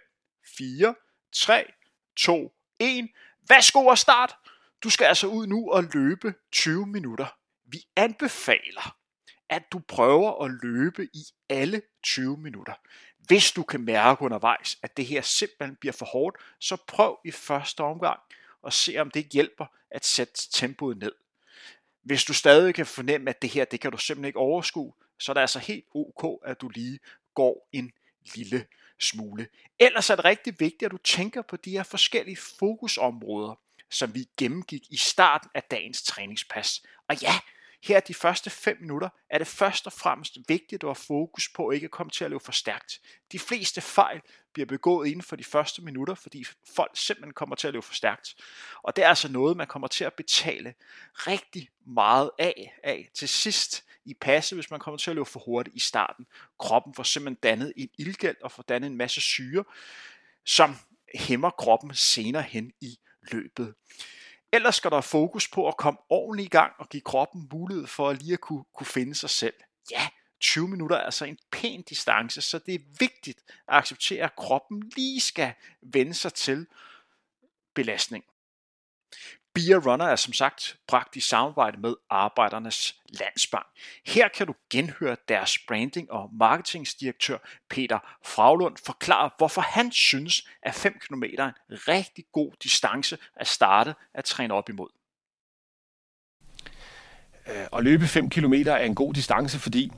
4, 0.57 0.95
3, 1.35 1.65
2, 2.17 2.53
1. 2.79 3.09
Værsgo 3.49 3.85
og 3.85 3.97
start. 3.97 4.35
Du 4.83 4.89
skal 4.89 5.05
altså 5.05 5.27
ud 5.27 5.47
nu 5.47 5.71
og 5.71 5.83
løbe 5.93 6.33
20 6.51 6.87
minutter. 6.87 7.27
Vi 7.65 7.77
anbefaler, 7.95 8.95
at 9.49 9.63
du 9.71 9.79
prøver 9.87 10.43
at 10.43 10.51
løbe 10.63 11.03
i 11.03 11.23
alle 11.49 11.81
20 12.03 12.37
minutter. 12.37 12.73
Hvis 13.19 13.51
du 13.51 13.63
kan 13.63 13.81
mærke 13.81 14.21
undervejs, 14.21 14.77
at 14.83 14.97
det 14.97 15.05
her 15.05 15.21
simpelthen 15.21 15.75
bliver 15.75 15.93
for 15.93 16.05
hårdt, 16.05 16.37
så 16.59 16.77
prøv 16.87 17.19
i 17.25 17.31
første 17.31 17.81
omgang 17.81 18.19
og 18.61 18.73
se 18.73 18.97
om 18.97 19.11
det 19.11 19.25
hjælper 19.33 19.65
at 19.91 20.05
sætte 20.05 20.33
tempoet 20.51 20.97
ned. 20.97 21.11
Hvis 22.07 22.23
du 22.23 22.33
stadig 22.33 22.75
kan 22.75 22.85
fornemme, 22.85 23.29
at 23.29 23.41
det 23.41 23.49
her, 23.49 23.65
det 23.65 23.79
kan 23.79 23.91
du 23.91 23.97
simpelthen 23.97 24.27
ikke 24.27 24.39
overskue, 24.39 24.93
så 25.19 25.31
er 25.31 25.33
det 25.33 25.41
altså 25.41 25.59
helt 25.59 25.85
ok, 25.95 26.41
at 26.45 26.61
du 26.61 26.69
lige 26.69 26.99
går 27.35 27.69
en 27.71 27.91
lille 28.35 28.65
smule. 28.99 29.47
Ellers 29.79 30.09
er 30.09 30.15
det 30.15 30.25
rigtig 30.25 30.59
vigtigt, 30.59 30.83
at 30.83 30.91
du 30.91 30.97
tænker 30.97 31.41
på 31.41 31.57
de 31.57 31.71
her 31.71 31.83
forskellige 31.83 32.37
fokusområder, 32.59 33.59
som 33.91 34.15
vi 34.15 34.25
gennemgik 34.37 34.81
i 34.89 34.97
starten 34.97 35.49
af 35.53 35.63
dagens 35.63 36.03
træningspas. 36.03 36.81
Og 37.09 37.21
ja, 37.21 37.33
her 37.83 37.99
de 37.99 38.13
første 38.13 38.49
5 38.49 38.77
minutter 38.81 39.09
er 39.29 39.37
det 39.37 39.47
først 39.47 39.87
og 39.87 39.93
fremmest 39.93 40.37
vigtigt 40.47 40.83
at 40.83 40.87
have 40.87 40.95
fokus 40.95 41.49
på 41.49 41.67
at 41.67 41.75
ikke 41.75 41.87
komme 41.87 42.09
til 42.09 42.23
at 42.25 42.31
løbe 42.31 42.43
for 42.43 42.51
stærkt. 42.51 43.01
De 43.31 43.39
fleste 43.39 43.81
fejl 43.81 44.21
bliver 44.57 44.67
begået 44.67 45.07
inden 45.07 45.21
for 45.21 45.35
de 45.35 45.43
første 45.43 45.81
minutter, 45.81 46.15
fordi 46.15 46.45
folk 46.75 46.91
simpelthen 46.93 47.33
kommer 47.33 47.55
til 47.55 47.67
at 47.67 47.73
løbe 47.73 47.85
for 47.85 47.93
stærkt. 47.93 48.35
Og 48.83 48.95
det 48.95 49.03
er 49.03 49.09
altså 49.09 49.31
noget, 49.31 49.57
man 49.57 49.67
kommer 49.67 49.87
til 49.87 50.03
at 50.03 50.13
betale 50.13 50.73
rigtig 51.13 51.69
meget 51.85 52.31
af, 52.39 52.77
af 52.83 53.09
til 53.13 53.29
sidst 53.29 53.83
i 54.05 54.13
passe, 54.13 54.55
hvis 54.55 54.71
man 54.71 54.79
kommer 54.79 54.97
til 54.97 55.11
at 55.11 55.15
løbe 55.15 55.29
for 55.29 55.39
hurtigt 55.39 55.75
i 55.75 55.79
starten. 55.79 56.25
Kroppen 56.59 56.93
får 56.93 57.03
simpelthen 57.03 57.39
dannet 57.43 57.73
en 57.75 57.89
ildgæld 57.97 58.35
og 58.41 58.51
får 58.51 58.63
dannet 58.63 58.87
en 58.87 58.97
masse 58.97 59.21
syre, 59.21 59.63
som 60.45 60.75
hæmmer 61.15 61.49
kroppen 61.49 61.95
senere 61.95 62.43
hen 62.43 62.71
i 62.81 62.99
løbet. 63.31 63.73
Ellers 64.53 64.75
skal 64.75 64.91
der 64.91 65.01
fokus 65.01 65.47
på 65.47 65.67
at 65.67 65.77
komme 65.77 65.99
ordentligt 66.09 66.45
i 66.45 66.49
gang 66.49 66.73
og 66.79 66.89
give 66.89 67.01
kroppen 67.01 67.49
mulighed 67.53 67.87
for 67.87 68.09
at 68.09 68.21
lige 68.21 68.33
at 68.33 68.41
kunne, 68.41 68.63
kunne 68.75 68.87
finde 68.87 69.15
sig 69.15 69.29
selv. 69.29 69.53
Ja, 69.91 70.07
20 70.39 70.67
minutter 70.67 70.95
er 70.95 71.01
altså 71.01 71.25
en 71.25 71.37
pæn 71.51 71.81
distance, 71.81 72.41
så 72.41 72.59
det 72.59 72.75
er 72.75 72.79
vigtigt 72.99 73.39
at 73.47 73.77
acceptere, 73.77 74.23
at 74.23 74.35
kroppen 74.35 74.91
lige 74.95 75.19
skal 75.19 75.53
vende 75.81 76.13
sig 76.13 76.33
til 76.33 76.67
belastning. 77.73 78.23
Beer 79.53 79.77
Runner 79.77 80.05
er 80.05 80.15
som 80.15 80.33
sagt 80.33 80.77
bragt 80.87 81.15
i 81.15 81.19
samarbejde 81.19 81.77
med 81.77 81.95
Arbejdernes 82.09 82.95
Landsbank. 83.09 83.65
Her 84.05 84.27
kan 84.27 84.47
du 84.47 84.55
genhøre 84.69 85.17
deres 85.27 85.57
branding- 85.57 86.11
og 86.11 86.29
marketingsdirektør 86.33 87.37
Peter 87.69 87.99
Fraglund 88.25 88.77
forklare, 88.85 89.29
hvorfor 89.37 89.61
han 89.61 89.91
synes, 89.91 90.49
at 90.61 90.75
5 90.75 90.99
km 90.99 91.23
er 91.23 91.45
en 91.45 91.53
rigtig 91.69 92.25
god 92.31 92.51
distance 92.63 93.17
at 93.35 93.47
starte 93.47 93.95
at 94.13 94.25
træne 94.25 94.53
op 94.53 94.69
imod. 94.69 94.89
Øh, 97.47 97.67
at 97.73 97.83
løbe 97.83 98.07
5 98.07 98.29
km 98.29 98.53
er 98.53 98.77
en 98.77 98.95
god 98.95 99.13
distance, 99.13 99.59
fordi 99.59 99.91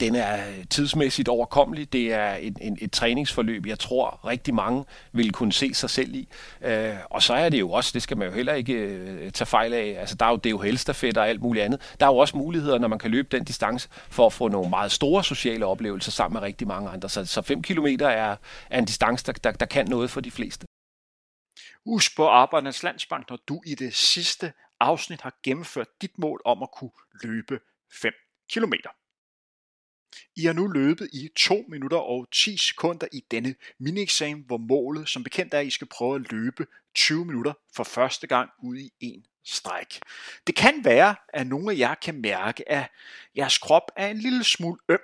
den 0.00 0.14
er 0.14 0.38
tidsmæssigt 0.70 1.28
overkommelig. 1.28 1.92
Det 1.92 2.12
er 2.12 2.36
et, 2.40 2.58
et, 2.60 2.74
et 2.80 2.92
træningsforløb, 2.92 3.66
jeg 3.66 3.78
tror 3.78 4.26
rigtig 4.26 4.54
mange 4.54 4.84
vil 5.12 5.32
kunne 5.32 5.52
se 5.52 5.74
sig 5.74 5.90
selv 5.90 6.14
i. 6.14 6.28
Øh, 6.62 6.94
og 7.10 7.22
så 7.22 7.34
er 7.34 7.48
det 7.48 7.60
jo 7.60 7.70
også, 7.70 7.90
det 7.94 8.02
skal 8.02 8.16
man 8.16 8.28
jo 8.28 8.34
heller 8.34 8.52
ikke 8.52 8.72
øh, 8.72 9.32
tage 9.32 9.46
fejl 9.46 9.72
af, 9.72 9.96
altså 10.00 10.14
der 10.14 10.26
er 10.26 10.30
jo 10.30 10.36
det 10.36 10.50
jo 10.50 10.58
helstafet 10.58 11.18
og 11.18 11.28
alt 11.28 11.40
muligt 11.40 11.64
andet. 11.64 11.94
Der 12.00 12.06
er 12.06 12.10
jo 12.10 12.16
også 12.16 12.36
muligheder, 12.36 12.78
når 12.78 12.88
man 12.88 12.98
kan 12.98 13.10
løbe 13.10 13.28
den 13.36 13.44
distance, 13.44 13.88
for 13.92 14.26
at 14.26 14.32
få 14.32 14.48
nogle 14.48 14.70
meget 14.70 14.92
store 14.92 15.24
sociale 15.24 15.66
oplevelser 15.66 16.10
sammen 16.10 16.34
med 16.34 16.42
rigtig 16.42 16.66
mange 16.66 16.90
andre. 16.90 17.08
Så, 17.08 17.26
så 17.26 17.42
5 17.42 17.62
km 17.62 17.86
er, 17.86 18.36
er 18.70 18.78
en 18.78 18.84
distance, 18.84 19.26
der, 19.26 19.32
der, 19.32 19.52
der 19.52 19.66
kan 19.66 19.88
noget 19.88 20.10
for 20.10 20.20
de 20.20 20.30
fleste. 20.30 20.66
Husk 21.86 22.16
på 22.16 22.28
Arbejdernes 22.28 22.82
Landsbank, 22.82 23.30
når 23.30 23.38
du 23.48 23.62
i 23.66 23.74
det 23.74 23.94
sidste 23.94 24.52
afsnit 24.80 25.20
har 25.20 25.34
gennemført 25.44 25.88
dit 26.02 26.18
mål 26.18 26.40
om 26.44 26.62
at 26.62 26.68
kunne 26.70 26.90
løbe 27.22 27.60
5 28.02 28.12
kilometer. 28.52 28.90
I 30.36 30.44
har 30.44 30.52
nu 30.52 30.66
løbet 30.66 31.08
i 31.12 31.28
2 31.36 31.64
minutter 31.68 31.96
og 31.96 32.28
10 32.32 32.56
sekunder 32.56 33.06
i 33.12 33.24
denne 33.30 33.54
mini-eksamen, 33.78 34.44
hvor 34.46 34.56
målet 34.56 35.08
som 35.08 35.24
bekendt 35.24 35.54
er, 35.54 35.58
at 35.58 35.66
I 35.66 35.70
skal 35.70 35.86
prøve 35.86 36.14
at 36.14 36.32
løbe 36.32 36.66
20 36.94 37.24
minutter 37.24 37.52
for 37.76 37.84
første 37.84 38.26
gang 38.26 38.50
ud 38.62 38.76
i 38.76 38.90
en 39.00 39.24
stræk. 39.44 40.00
Det 40.46 40.54
kan 40.54 40.84
være, 40.84 41.14
at 41.28 41.46
nogle 41.46 41.72
af 41.72 41.78
jer 41.78 41.94
kan 41.94 42.20
mærke, 42.20 42.72
at 42.72 42.90
jeres 43.36 43.58
krop 43.58 43.90
er 43.96 44.08
en 44.08 44.18
lille 44.18 44.44
smule 44.44 44.78
øm 44.88 44.98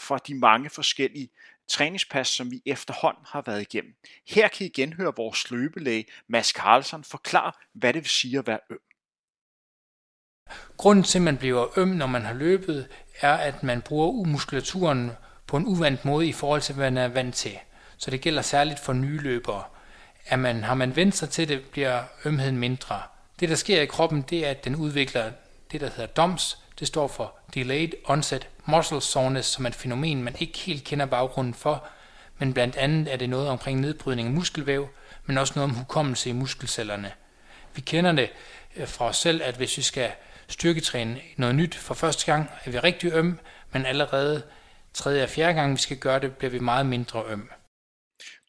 fra 0.00 0.18
de 0.18 0.34
mange 0.34 0.70
forskellige 0.70 1.28
træningspas, 1.68 2.28
som 2.28 2.50
vi 2.50 2.62
efterhånden 2.66 3.24
har 3.26 3.42
været 3.46 3.60
igennem. 3.60 3.94
Her 4.28 4.48
kan 4.48 4.66
I 4.66 4.68
genhøre 4.68 5.12
vores 5.16 5.50
løbelæge 5.50 6.06
Mads 6.28 6.48
Carlsen 6.48 7.04
forklare, 7.04 7.52
hvad 7.72 7.92
det 7.92 8.02
vil 8.02 8.10
sige 8.10 8.38
at 8.38 8.46
være 8.46 8.60
øm. 8.70 8.78
Grunden 10.76 11.04
til, 11.04 11.18
at 11.18 11.22
man 11.22 11.36
bliver 11.36 11.78
øm, 11.78 11.88
når 11.88 12.06
man 12.06 12.22
har 12.22 12.34
løbet, 12.34 12.86
er, 13.20 13.32
at 13.32 13.62
man 13.62 13.82
bruger 13.82 14.24
muskulaturen 14.24 15.10
på 15.46 15.56
en 15.56 15.66
uvandt 15.66 16.04
måde 16.04 16.26
i 16.26 16.32
forhold 16.32 16.60
til, 16.60 16.74
hvad 16.74 16.90
man 16.90 17.04
er 17.04 17.08
vant 17.08 17.34
til. 17.34 17.58
Så 17.96 18.10
det 18.10 18.20
gælder 18.20 18.42
særligt 18.42 18.80
for 18.80 18.92
nye 18.92 19.18
løbere. 19.18 19.62
Er 20.26 20.36
man, 20.36 20.64
har 20.64 20.74
man 20.74 20.96
vendt 20.96 21.16
sig 21.16 21.30
til 21.30 21.48
det, 21.48 21.62
bliver 21.62 22.02
ømheden 22.24 22.58
mindre. 22.58 23.02
Det, 23.40 23.48
der 23.48 23.54
sker 23.54 23.82
i 23.82 23.86
kroppen, 23.86 24.22
det 24.22 24.46
er, 24.46 24.50
at 24.50 24.64
den 24.64 24.76
udvikler 24.76 25.30
det, 25.72 25.80
der 25.80 25.90
hedder 25.90 26.06
DOMS. 26.06 26.58
Det 26.78 26.88
står 26.88 27.08
for 27.08 27.34
Delayed 27.54 27.92
Onset 28.04 28.48
Muscle 28.66 29.00
Soreness, 29.00 29.48
som 29.48 29.64
er 29.64 29.68
et 29.68 29.74
fænomen, 29.74 30.22
man 30.22 30.36
ikke 30.38 30.58
helt 30.58 30.84
kender 30.84 31.06
baggrunden 31.06 31.54
for, 31.54 31.84
men 32.38 32.54
blandt 32.54 32.76
andet 32.76 33.12
er 33.12 33.16
det 33.16 33.30
noget 33.30 33.48
omkring 33.48 33.80
nedbrydning 33.80 34.28
af 34.28 34.34
muskelvæv, 34.34 34.88
men 35.26 35.38
også 35.38 35.52
noget 35.56 35.70
om 35.70 35.76
hukommelse 35.76 36.30
i 36.30 36.32
muskelcellerne. 36.32 37.12
Vi 37.74 37.80
kender 37.80 38.12
det 38.12 38.30
øh, 38.76 38.88
fra 38.88 39.04
os 39.04 39.16
selv, 39.16 39.42
at 39.44 39.56
hvis 39.56 39.76
vi 39.76 39.82
skal 39.82 40.10
styrketræne 40.48 41.20
noget 41.36 41.54
nyt 41.54 41.74
for 41.74 41.94
første 41.94 42.32
gang, 42.32 42.50
er 42.64 42.70
vi 42.70 42.78
rigtig 42.78 43.12
øm, 43.12 43.38
men 43.72 43.86
allerede 43.86 44.42
tredje 44.94 45.22
og 45.22 45.28
fjerde 45.28 45.54
gang, 45.54 45.72
vi 45.72 45.78
skal 45.78 45.98
gøre 45.98 46.20
det, 46.20 46.36
bliver 46.36 46.50
vi 46.50 46.58
meget 46.58 46.86
mindre 46.86 47.24
øm. 47.28 47.50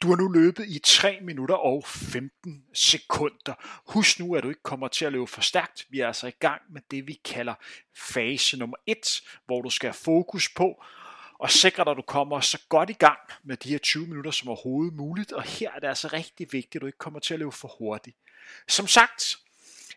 Du 0.02 0.08
har 0.10 0.16
nu 0.16 0.28
løbet 0.28 0.66
i 0.68 0.80
3 0.86 1.20
minutter 1.22 1.56
og 1.56 1.84
15 1.86 2.64
sekunder. 2.74 3.54
Husk 3.94 4.20
nu, 4.20 4.36
at 4.36 4.44
du 4.44 4.50
ikke 4.50 4.64
kommer 4.64 4.88
til 4.88 5.06
at 5.06 5.12
løbe 5.12 5.28
for 5.28 5.42
stærkt. 5.42 5.86
Vi 5.90 6.00
er 6.00 6.08
altså 6.08 6.28
i 6.28 6.32
gang 6.40 6.62
med 6.74 6.82
det, 6.92 7.08
vi 7.08 7.20
kalder 7.26 7.54
fase 7.98 8.58
nummer 8.58 8.78
1, 8.88 9.22
hvor 9.46 9.62
du 9.62 9.70
skal 9.70 9.88
have 9.88 9.98
fokus 10.04 10.50
på 10.56 10.84
og 11.40 11.52
sikre 11.52 11.84
dig, 11.84 11.92
at 11.92 11.98
du 11.98 12.02
kommer 12.02 12.40
så 12.40 12.62
godt 12.70 12.90
i 12.90 12.94
gang 12.94 13.20
med 13.44 13.58
de 13.58 13.70
her 13.70 13.78
20 13.78 14.08
minutter 14.08 14.32
som 14.32 14.48
overhovedet 14.48 14.94
muligt. 14.94 15.32
Og 15.32 15.44
her 15.44 15.72
er 15.72 15.80
det 15.80 15.88
altså 15.88 16.08
rigtig 16.08 16.48
vigtigt, 16.52 16.76
at 16.76 16.82
du 16.82 16.86
ikke 16.86 16.98
kommer 16.98 17.20
til 17.20 17.34
at 17.34 17.40
løbe 17.40 17.52
for 17.52 17.76
hurtigt. 17.80 18.18
Som 18.68 18.88
sagt, 18.88 19.38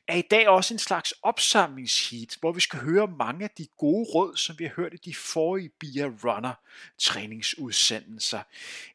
er 0.08 0.16
i 0.16 0.22
dag 0.22 0.48
også 0.48 0.74
en 0.74 0.78
slags 0.78 1.14
opsamlingsheat, 1.22 2.36
hvor 2.40 2.52
vi 2.52 2.60
skal 2.60 2.78
høre 2.78 3.06
mange 3.06 3.44
af 3.44 3.50
de 3.50 3.66
gode 3.78 4.06
råd, 4.14 4.36
som 4.36 4.58
vi 4.58 4.64
har 4.64 4.72
hørt 4.76 4.94
i 4.94 4.96
de 4.96 5.14
forrige 5.14 5.68
Bia 5.68 6.10
Runner 6.24 6.54
træningsudsendelser. 6.98 8.42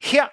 Her 0.02 0.28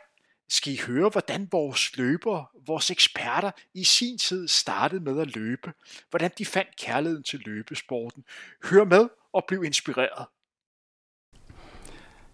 skal 0.48 0.72
I 0.72 0.76
høre, 0.76 1.08
hvordan 1.08 1.48
vores 1.52 1.96
løbere, 1.96 2.46
vores 2.66 2.90
eksperter 2.90 3.50
i 3.74 3.84
sin 3.84 4.18
tid 4.18 4.48
startede 4.48 5.00
med 5.00 5.20
at 5.20 5.34
løbe, 5.34 5.72
hvordan 6.10 6.30
de 6.38 6.46
fandt 6.46 6.76
kærligheden 6.76 7.22
til 7.22 7.40
løbesporten. 7.40 8.24
Hør 8.64 8.84
med 8.84 9.08
og 9.32 9.44
bliv 9.48 9.64
inspireret. 9.64 10.26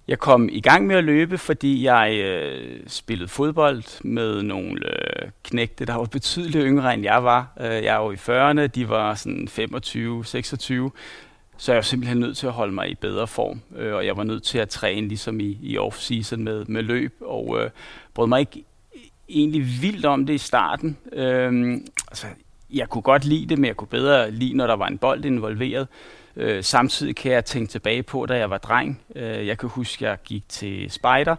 Jeg 0.09 0.19
kom 0.19 0.49
i 0.53 0.61
gang 0.61 0.87
med 0.87 0.97
at 0.97 1.05
løbe, 1.05 1.39
fordi 1.39 1.85
jeg 1.85 2.21
øh, 2.25 2.81
spillede 2.87 3.29
fodbold 3.29 4.05
med 4.05 4.43
nogle 4.43 4.81
øh, 4.87 5.31
knægte, 5.45 5.85
der 5.85 5.95
var 5.95 6.05
betydeligt 6.05 6.65
yngre 6.67 6.95
end 6.95 7.03
jeg 7.03 7.25
var. 7.25 7.53
Øh, 7.61 7.85
jeg 7.85 8.01
var 8.01 8.13
i 8.13 8.15
40'erne, 8.15 8.67
de 8.67 8.89
var 8.89 9.15
sådan 9.15 9.49
25-26, 9.49 10.91
så 11.57 11.73
jeg 11.73 11.77
var 11.77 11.83
simpelthen 11.83 12.19
nødt 12.19 12.37
til 12.37 12.47
at 12.47 12.53
holde 12.53 12.75
mig 12.75 12.91
i 12.91 12.95
bedre 12.95 13.27
form. 13.27 13.61
Øh, 13.77 13.95
og 13.95 14.07
jeg 14.07 14.17
var 14.17 14.25
nødt 14.25 14.43
til 14.43 14.59
at 14.59 14.69
træne 14.69 15.09
ligesom 15.09 15.41
i, 15.41 15.59
i 15.63 15.79
off-season 15.79 16.37
med, 16.37 16.65
med 16.65 16.83
løb, 16.83 17.15
og 17.21 17.59
øh, 17.61 17.71
brød 18.15 18.27
mig 18.27 18.41
ikke 18.41 18.65
egentlig 19.29 19.83
vildt 19.83 20.05
om 20.05 20.27
det 20.27 20.35
i 20.35 20.39
starten. 20.39 20.97
Øh, 21.13 21.81
altså, 22.09 22.27
jeg 22.71 22.89
kunne 22.89 23.03
godt 23.03 23.25
lide 23.25 23.47
det, 23.47 23.59
men 23.59 23.69
jeg 23.69 23.77
kunne 23.77 23.89
bedre 23.89 24.31
lide, 24.31 24.57
når 24.57 24.67
der 24.67 24.77
var 24.77 24.87
en 24.87 24.99
bold 24.99 25.25
involveret. 25.25 25.89
Øh, 26.37 26.65
samtidig 26.65 27.17
kan 27.17 27.33
jeg 27.33 27.45
tænke 27.45 27.71
tilbage 27.71 28.03
på, 28.03 28.27
da 28.27 28.39
jeg 28.39 28.51
var 28.51 28.59
dreng. 28.59 29.03
Øh, 29.15 29.47
jeg 29.47 29.59
kan 29.59 29.69
huske, 29.69 30.07
at 30.07 30.11
jeg 30.11 30.19
gik 30.25 30.49
til 30.49 30.91
spejder, 30.91 31.37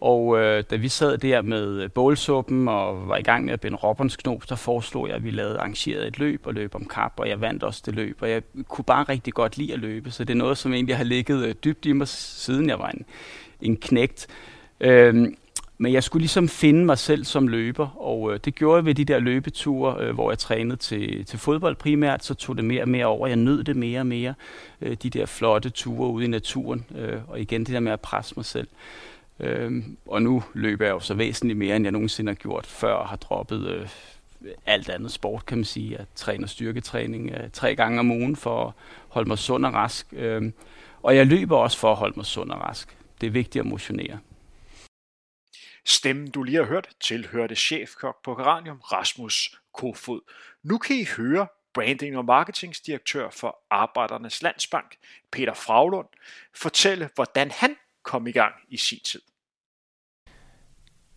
og 0.00 0.38
øh, 0.40 0.64
da 0.70 0.76
vi 0.76 0.88
sad 0.88 1.18
der 1.18 1.42
med 1.42 1.88
bålsuppen 1.88 2.68
og 2.68 3.08
var 3.08 3.16
i 3.16 3.22
gang 3.22 3.44
med 3.44 3.52
at 3.52 3.60
binde 3.60 3.76
Robbons 3.76 4.16
knop, 4.16 4.42
så 4.46 4.56
foreslog 4.56 5.08
jeg, 5.08 5.16
at 5.16 5.24
vi 5.24 5.30
lavede 5.30 5.58
arrangeret 5.58 6.06
et 6.06 6.18
løb 6.18 6.46
og 6.46 6.54
løb 6.54 6.74
om 6.74 6.84
kap, 6.84 7.12
og 7.16 7.28
jeg 7.28 7.40
vandt 7.40 7.62
også 7.62 7.82
det 7.86 7.94
løb. 7.94 8.18
Og 8.20 8.30
jeg 8.30 8.42
kunne 8.68 8.84
bare 8.84 9.04
rigtig 9.04 9.34
godt 9.34 9.56
lide 9.58 9.72
at 9.72 9.78
løbe, 9.78 10.10
så 10.10 10.24
det 10.24 10.34
er 10.34 10.38
noget, 10.38 10.58
som 10.58 10.72
egentlig 10.72 10.96
har 10.96 11.04
ligget 11.04 11.46
øh, 11.46 11.54
dybt 11.64 11.86
i 11.86 11.92
mig, 11.92 12.08
siden 12.08 12.68
jeg 12.68 12.78
var 12.78 12.88
en, 12.88 13.04
en 13.60 13.76
knægt. 13.76 14.26
Øhm, 14.80 15.36
men 15.78 15.92
jeg 15.92 16.04
skulle 16.04 16.20
ligesom 16.20 16.48
finde 16.48 16.84
mig 16.84 16.98
selv 16.98 17.24
som 17.24 17.48
løber, 17.48 17.88
og 18.02 18.32
øh, 18.32 18.40
det 18.44 18.54
gjorde 18.54 18.76
jeg 18.76 18.84
ved 18.84 18.94
de 18.94 19.04
der 19.04 19.18
løbeture, 19.18 20.04
øh, 20.04 20.14
hvor 20.14 20.30
jeg 20.30 20.38
trænede 20.38 20.76
til, 20.76 21.24
til 21.24 21.38
fodbold 21.38 21.76
primært, 21.76 22.24
så 22.24 22.34
tog 22.34 22.56
det 22.56 22.64
mere 22.64 22.82
og 22.82 22.88
mere 22.88 23.06
over. 23.06 23.26
Jeg 23.26 23.36
nød 23.36 23.64
det 23.64 23.76
mere 23.76 24.00
og 24.00 24.06
mere, 24.06 24.34
øh, 24.80 24.96
de 25.02 25.10
der 25.10 25.26
flotte 25.26 25.70
ture 25.70 26.10
ude 26.10 26.24
i 26.24 26.28
naturen, 26.28 26.84
øh, 26.98 27.18
og 27.28 27.40
igen 27.40 27.64
det 27.64 27.74
der 27.74 27.80
med 27.80 27.92
at 27.92 28.00
presse 28.00 28.32
mig 28.36 28.44
selv. 28.44 28.68
Øh, 29.40 29.82
og 30.06 30.22
nu 30.22 30.42
løber 30.54 30.84
jeg 30.84 30.92
jo 30.92 31.00
så 31.00 31.14
væsentligt 31.14 31.58
mere, 31.58 31.76
end 31.76 31.84
jeg 31.84 31.92
nogensinde 31.92 32.30
har 32.30 32.34
gjort 32.34 32.66
før, 32.66 32.92
og 32.92 33.08
har 33.08 33.16
droppet 33.16 33.66
øh, 33.68 33.88
alt 34.66 34.88
andet 34.88 35.12
sport, 35.12 35.46
kan 35.46 35.58
man 35.58 35.64
sige. 35.64 35.96
Jeg 35.98 36.06
træner 36.14 36.46
styrketræning 36.46 37.30
øh, 37.30 37.50
tre 37.52 37.76
gange 37.76 38.00
om 38.00 38.10
ugen 38.10 38.36
for 38.36 38.66
at 38.66 38.72
holde 39.08 39.28
mig 39.28 39.38
sund 39.38 39.66
og 39.66 39.74
rask. 39.74 40.06
Øh, 40.12 40.42
og 41.02 41.16
jeg 41.16 41.26
løber 41.26 41.56
også 41.56 41.78
for 41.78 41.90
at 41.90 41.96
holde 41.96 42.14
mig 42.16 42.26
sund 42.26 42.50
og 42.50 42.60
rask. 42.60 42.96
Det 43.20 43.26
er 43.26 43.30
vigtigt 43.30 43.60
at 43.60 43.66
motionere. 43.66 44.18
Stemmen, 45.86 46.30
du 46.30 46.42
lige 46.42 46.56
har 46.56 46.64
hørt, 46.64 46.88
tilhørte 47.00 47.56
chefkok 47.56 48.24
på 48.24 48.34
Geranium, 48.34 48.78
Rasmus 48.78 49.60
Kofod. 49.74 50.20
Nu 50.62 50.78
kan 50.78 50.96
I 50.96 51.04
høre 51.16 51.46
branding- 51.74 52.16
og 52.16 52.24
marketingsdirektør 52.24 53.30
for 53.30 53.58
Arbejdernes 53.70 54.42
Landsbank, 54.42 54.96
Peter 55.32 55.54
Fraglund, 55.54 56.08
fortælle, 56.54 57.10
hvordan 57.14 57.50
han 57.50 57.76
kom 58.02 58.26
i 58.26 58.32
gang 58.32 58.54
i 58.68 58.76
sin 58.76 59.00
tid. 59.04 59.20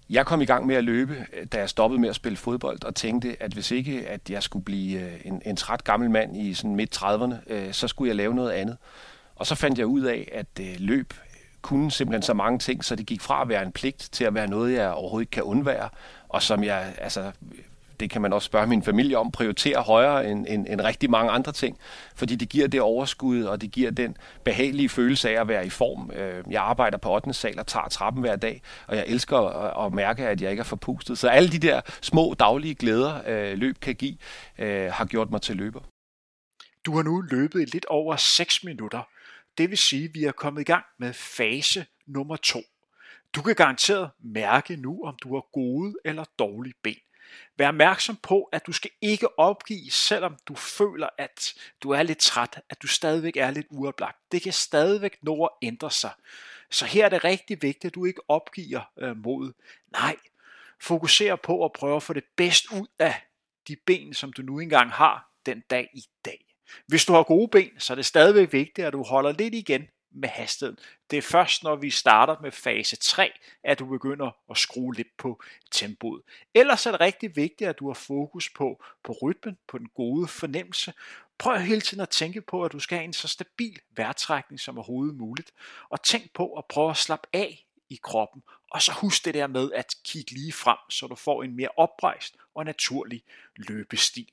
Jeg 0.10 0.26
kom 0.26 0.42
i 0.42 0.46
gang 0.46 0.66
med 0.66 0.76
at 0.76 0.84
løbe, 0.84 1.28
da 1.52 1.58
jeg 1.58 1.70
stoppede 1.70 2.02
med 2.02 2.10
at 2.10 2.16
spille 2.16 2.38
fodbold, 2.38 2.84
og 2.84 2.96
tænkte, 2.96 3.44
at 3.44 3.54
hvis 3.54 3.72
ikke 3.72 4.08
at 4.08 4.30
jeg 4.30 4.44
skulle 4.44 4.66
blive 4.66 5.02
øh, 5.02 5.22
en, 5.26 5.42
en 5.46 5.56
træt 5.56 5.84
gammel 5.84 6.10
mand 6.12 6.38
i 6.38 6.54
sådan 6.54 6.76
midt 6.76 6.98
30'erne, 6.98 7.54
øh, 7.54 7.74
så 7.74 7.88
skulle 7.88 8.08
jeg 8.08 8.16
lave 8.16 8.34
noget 8.34 8.52
andet. 8.52 8.78
Og 9.36 9.46
så 9.46 9.56
fandt 9.56 9.80
jeg 9.80 9.88
ud 9.88 10.02
af, 10.02 10.30
at 10.32 10.60
øh, 10.62 10.76
løb 10.80 11.14
kunne 11.62 11.92
simpelthen 11.92 12.22
så 12.22 12.34
mange 12.34 12.60
ting, 12.60 12.86
så 12.86 12.96
det 12.96 13.06
gik 13.06 13.22
fra 13.22 13.42
at 13.42 13.50
være 13.50 13.64
en 13.64 13.72
pligt 13.72 14.10
til 14.12 14.24
at 14.24 14.34
være 14.34 14.48
noget, 14.48 14.74
jeg 14.74 14.92
overhovedet 14.92 15.24
ikke 15.24 15.32
kan 15.32 15.44
undvære, 15.44 15.90
og 16.30 16.42
som 16.42 16.64
jeg 16.64 16.94
altså 16.98 17.32
det 18.00 18.10
kan 18.10 18.22
man 18.22 18.34
også 18.34 18.46
spørge 18.46 18.68
min 18.68 18.84
familie 18.84 19.18
om, 19.18 19.32
prioriterer 19.32 19.82
højere 19.82 20.32
end, 20.32 20.46
end, 20.50 20.68
end 20.70 20.82
rigtig 20.82 21.10
mange 21.10 21.32
andre 21.32 21.52
ting, 21.52 21.78
fordi 22.16 22.36
det 22.36 22.50
giver 22.50 22.68
det 22.68 22.82
overskud, 22.82 23.44
og 23.44 23.62
det 23.62 23.72
giver 23.72 23.92
den 23.92 24.18
behagelige 24.44 24.90
følelse 24.90 25.30
af 25.30 25.42
at 25.42 25.48
være 25.48 25.66
i 25.66 25.70
form. 25.70 26.12
Øh, 26.12 26.44
jeg 26.50 26.62
arbejder 26.62 26.98
på 26.98 27.14
8. 27.14 27.34
sal 27.34 27.60
og 27.60 27.68
tager 27.68 27.88
trappen 27.88 28.22
hver 28.22 28.36
dag, 28.36 28.62
og 28.88 28.96
jeg 28.96 29.06
elsker 29.08 29.38
at, 29.38 29.86
at 29.86 29.94
mærke, 29.94 30.28
at 30.28 30.42
jeg 30.42 30.52
ikke 30.52 30.62
er 30.62 30.66
forpustet. 30.66 31.18
Så 31.18 31.28
alle 31.28 31.50
de 31.50 31.60
der 31.60 31.82
små 32.02 32.36
daglige 32.40 32.76
glæder, 32.76 33.22
øh, 33.28 33.58
løb 33.58 33.80
kan 33.80 33.96
give, 33.96 34.18
øh, 34.60 34.92
har 34.92 35.06
gjort 35.06 35.32
mig 35.32 35.42
til 35.42 35.56
løber. 35.56 35.80
Du 36.86 36.96
har 36.96 37.04
nu 37.04 37.22
løbet 37.22 37.62
i 37.62 37.66
lidt 37.66 37.86
over 37.86 38.16
6 38.16 38.64
minutter. 38.64 39.08
Det 39.58 39.70
vil 39.70 39.78
sige, 39.78 40.06
at 40.06 40.14
vi 40.14 40.24
er 40.24 40.32
kommet 40.32 40.62
i 40.62 40.64
gang 40.64 40.86
med 40.98 41.14
fase 41.14 41.86
nummer 42.06 42.36
2. 42.36 42.62
Du 43.36 43.42
kan 43.42 43.56
garanteret 43.56 44.10
mærke 44.20 44.76
nu, 44.76 45.04
om 45.04 45.18
du 45.24 45.34
har 45.34 45.42
gode 45.54 45.96
eller 46.06 46.24
dårlige 46.40 46.74
ben. 46.82 46.96
Vær 47.58 47.68
opmærksom 47.68 48.16
på, 48.16 48.44
at 48.44 48.68
du 48.68 48.72
skal 48.72 48.92
ikke 49.02 49.40
opgive, 49.40 49.92
selvom 49.92 50.38
du 50.48 50.56
føler, 50.56 51.10
at 51.18 51.54
du 51.84 51.90
er 51.90 52.04
lidt 52.04 52.18
træt, 52.18 52.62
at 52.70 52.82
du 52.82 52.88
stadigvæk 52.88 53.38
er 53.38 53.52
lidt 53.52 53.68
uoplagt. 53.70 54.18
Det 54.32 54.42
kan 54.42 54.54
stadigvæk 54.54 55.18
nå 55.22 55.46
at 55.46 55.50
ændre 55.62 55.92
sig. 55.92 56.12
Så 56.70 56.86
her 56.86 57.06
er 57.06 57.10
det 57.10 57.24
rigtig 57.24 57.62
vigtigt, 57.62 57.86
at 57.86 57.96
du 57.96 58.06
ikke 58.06 58.30
opgiver 58.30 58.92
øh, 58.98 59.18
mod. 59.18 59.54
Nej, 59.92 60.16
fokuser 60.80 61.36
på 61.36 61.66
at 61.66 61.74
prøve 61.74 61.96
at 61.96 62.04
få 62.04 62.14
det 62.14 62.24
bedst 62.36 62.72
ud 62.72 62.88
af 63.00 63.22
de 63.68 63.76
ben, 63.76 64.14
som 64.14 64.34
du 64.34 64.42
nu 64.42 64.60
engang 64.60 64.92
har 64.92 65.32
den 65.46 65.64
dag 65.70 65.90
i 65.94 66.04
dag. 66.26 66.47
Hvis 66.88 67.06
du 67.06 67.14
har 67.14 67.24
gode 67.24 67.48
ben, 67.48 67.80
så 67.80 67.94
er 67.94 67.96
det 67.96 68.06
stadigvæk 68.06 68.54
vigtigt, 68.54 68.88
at 68.88 68.94
du 68.94 69.04
holder 69.04 69.32
lidt 69.32 69.54
igen 69.54 69.88
med 70.12 70.30
hastigheden. 70.30 70.80
Det 71.12 71.18
er 71.18 71.22
først, 71.22 71.64
når 71.64 71.76
vi 71.76 71.90
starter 71.90 72.36
med 72.42 72.52
fase 72.52 72.96
3, 72.96 73.32
at 73.64 73.80
du 73.80 73.86
begynder 73.86 74.32
at 74.50 74.58
skrue 74.58 74.96
lidt 74.96 75.18
på 75.18 75.42
tempoet. 75.72 76.22
Ellers 76.54 76.86
er 76.86 76.92
det 76.92 77.02
rigtig 77.02 77.36
vigtigt, 77.36 77.70
at 77.70 77.80
du 77.80 77.88
har 77.88 77.94
fokus 77.94 78.50
på, 78.50 78.84
på 79.04 79.16
rytmen, 79.22 79.58
på 79.68 79.78
den 79.78 79.88
gode 79.96 80.28
fornemmelse. 80.28 80.94
Prøv 81.38 81.58
hele 81.58 81.82
tiden 81.82 82.02
at 82.02 82.10
tænke 82.10 82.42
på, 82.42 82.64
at 82.64 82.72
du 82.72 82.80
skal 82.80 82.98
have 82.98 83.06
en 83.06 83.14
så 83.14 83.28
stabil 83.28 83.80
vejrtrækning 83.96 84.60
som 84.60 84.78
overhovedet 84.78 85.16
muligt. 85.16 85.52
Og 85.90 86.04
tænk 86.04 86.34
på 86.34 86.54
at 86.54 86.66
prøve 86.66 86.90
at 86.90 86.98
slappe 86.98 87.28
af 87.34 87.66
i 87.90 88.00
kroppen. 88.04 88.44
Og 88.72 88.82
så 88.82 88.92
husk 88.92 89.26
det 89.26 89.34
der 89.34 89.48
med 89.48 89.72
at 89.72 89.96
kigge 90.04 90.32
lige 90.32 90.54
frem, 90.54 90.78
så 90.90 91.08
du 91.08 91.16
får 91.16 91.44
en 91.44 91.56
mere 91.56 91.70
oprejst 91.78 92.36
og 92.56 92.66
naturlig 92.66 93.24
løbestil. 93.56 94.32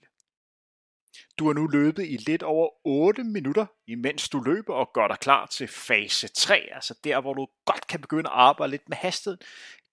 Du 1.39 1.47
har 1.47 1.53
nu 1.53 1.67
løbet 1.67 2.07
i 2.07 2.17
lidt 2.17 2.43
over 2.43 2.69
8 2.85 3.25
minutter, 3.25 3.67
imens 3.87 4.29
du 4.29 4.41
løber 4.41 4.75
og 4.75 4.91
gør 4.95 5.09
dig 5.09 5.19
klar 5.19 5.47
til 5.47 5.69
fase 5.69 6.29
3, 6.29 6.69
altså 6.73 6.99
der, 7.05 7.21
hvor 7.21 7.35
du 7.35 7.47
godt 7.67 7.87
kan 7.87 8.01
begynde 8.01 8.31
at 8.31 8.37
arbejde 8.37 8.71
lidt 8.71 8.89
med 8.89 8.97
hastigheden. 8.97 9.41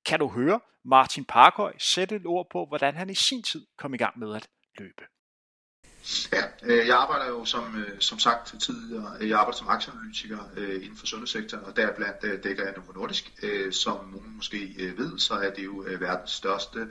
Kan 0.06 0.20
du 0.20 0.28
høre 0.28 0.60
Martin 0.86 1.26
Parkhøj 1.26 1.74
sætte 1.78 2.16
et 2.16 2.26
ord 2.26 2.48
på, 2.52 2.66
hvordan 2.66 2.96
han 2.96 3.10
i 3.10 3.16
sin 3.16 3.44
tid 3.44 3.66
kom 3.78 3.94
i 3.94 3.98
gang 3.98 4.20
med 4.20 4.36
at 4.36 4.48
løbe? 4.78 5.04
Ja, 6.34 6.44
øh, 6.64 6.88
jeg 6.88 6.98
arbejder 6.98 7.28
jo 7.28 7.46
som, 7.46 7.76
øh, 7.76 8.00
som 8.00 8.20
sagt 8.20 8.56
tidligere, 8.62 9.18
øh, 9.20 9.30
jeg 9.30 9.40
arbejder 9.40 9.58
som 9.58 9.68
aktieanalytiker 9.68 10.40
øh, 10.58 10.76
inden 10.76 10.98
for 10.98 11.06
sundhedssektoren, 11.06 11.66
og 11.66 11.76
deriblandt 11.76 12.24
øh, 12.24 12.44
dækker 12.44 12.64
jeg 12.64 12.74
Novo 12.78 12.92
Nordisk. 12.92 13.34
Øh, 13.44 13.74
som 13.74 14.06
nogen 14.06 14.36
måske 14.36 14.94
ved, 14.98 15.20
så 15.20 15.34
er 15.34 15.50
det 15.54 15.66
jo 15.66 15.86
verdens 16.00 16.32
største 16.32 16.88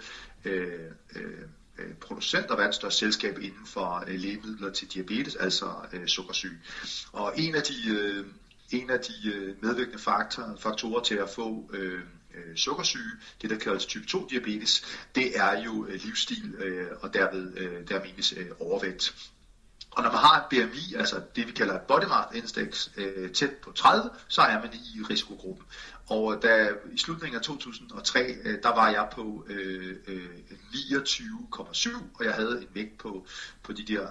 Øh, 1.80 1.94
producent 1.94 2.46
og 2.46 2.58
verdens 2.58 2.76
største 2.76 2.98
selskab 2.98 3.38
inden 3.38 3.66
for 3.66 4.04
øh, 4.06 4.20
lægemidler 4.20 4.72
til 4.72 4.88
diabetes, 4.88 5.36
altså 5.36 5.72
øh, 5.92 6.06
sukkersyge. 6.06 6.58
Og 7.12 7.32
en 7.36 7.54
af 7.54 7.62
de, 7.62 7.74
en 8.70 8.90
af 8.90 9.00
de 9.00 9.56
medvirkende 9.60 9.98
faktorer, 9.98 10.56
faktorer 10.56 11.02
til 11.02 11.14
at 11.14 11.30
få 11.30 11.70
øh, 11.72 12.00
øh, 12.34 12.56
sukkersyge, 12.56 13.10
det 13.42 13.50
der 13.50 13.58
kaldes 13.58 13.86
type 13.86 14.06
2 14.06 14.26
diabetes, 14.30 14.84
det 15.14 15.38
er 15.38 15.62
jo 15.62 15.86
øh, 15.86 16.00
livsstil 16.04 16.54
øh, 16.54 16.86
og 17.00 17.14
derved 17.14 17.56
øh, 17.56 17.88
der 17.88 18.04
menes 18.04 18.34
øh, 18.36 18.46
overvægt. 18.60 19.14
Og 19.90 20.02
når 20.02 20.10
man 20.10 20.20
har 20.20 20.36
et 20.40 20.46
BMI, 20.50 20.94
altså 20.94 21.22
det 21.36 21.46
vi 21.46 21.52
kalder 21.52 21.74
et 21.74 21.80
body 21.80 22.04
mass 22.04 22.56
index, 22.56 22.88
øh, 22.96 23.32
tæt 23.32 23.50
på 23.62 23.72
30, 23.72 24.10
så 24.28 24.42
er 24.42 24.60
man 24.60 24.74
i 24.74 25.02
risikogruppen. 25.10 25.66
Og 26.10 26.42
da 26.42 26.72
i 26.92 26.98
slutningen 26.98 27.36
af 27.36 27.42
2003, 27.42 28.34
øh, 28.44 28.62
der 28.62 28.74
var 28.74 28.90
jeg 28.90 29.08
på 29.12 29.46
øh, 29.48 29.96
øh, 30.06 30.26
29,7, 30.72 31.90
og 32.14 32.24
jeg 32.24 32.34
havde 32.34 32.58
en 32.62 32.68
vægt 32.74 32.98
på, 32.98 33.26
på 33.62 33.72
de 33.72 33.84
der 33.84 34.08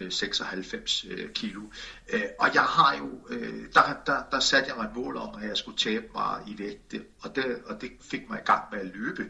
øh, 0.00 0.10
96 0.10 1.04
øh, 1.10 1.32
kilo. 1.32 1.60
Øh, 2.12 2.22
og 2.38 2.54
jeg 2.54 2.62
har 2.62 2.96
jo, 2.98 3.10
øh, 3.28 3.64
der, 3.74 3.82
der, 4.06 4.22
der 4.30 4.40
satte 4.40 4.68
jeg 4.68 4.76
mig 4.76 4.84
et 4.84 4.96
mål 4.96 5.16
om, 5.16 5.42
at 5.42 5.48
jeg 5.48 5.56
skulle 5.56 5.78
tabe 5.78 6.06
mig 6.14 6.40
i 6.46 6.58
vægt, 6.58 6.94
og 7.22 7.36
det, 7.36 7.62
og 7.66 7.80
det 7.80 7.90
fik 8.00 8.30
mig 8.30 8.38
i 8.38 8.46
gang 8.46 8.64
med 8.72 8.80
at 8.80 8.86
løbe. 8.86 9.26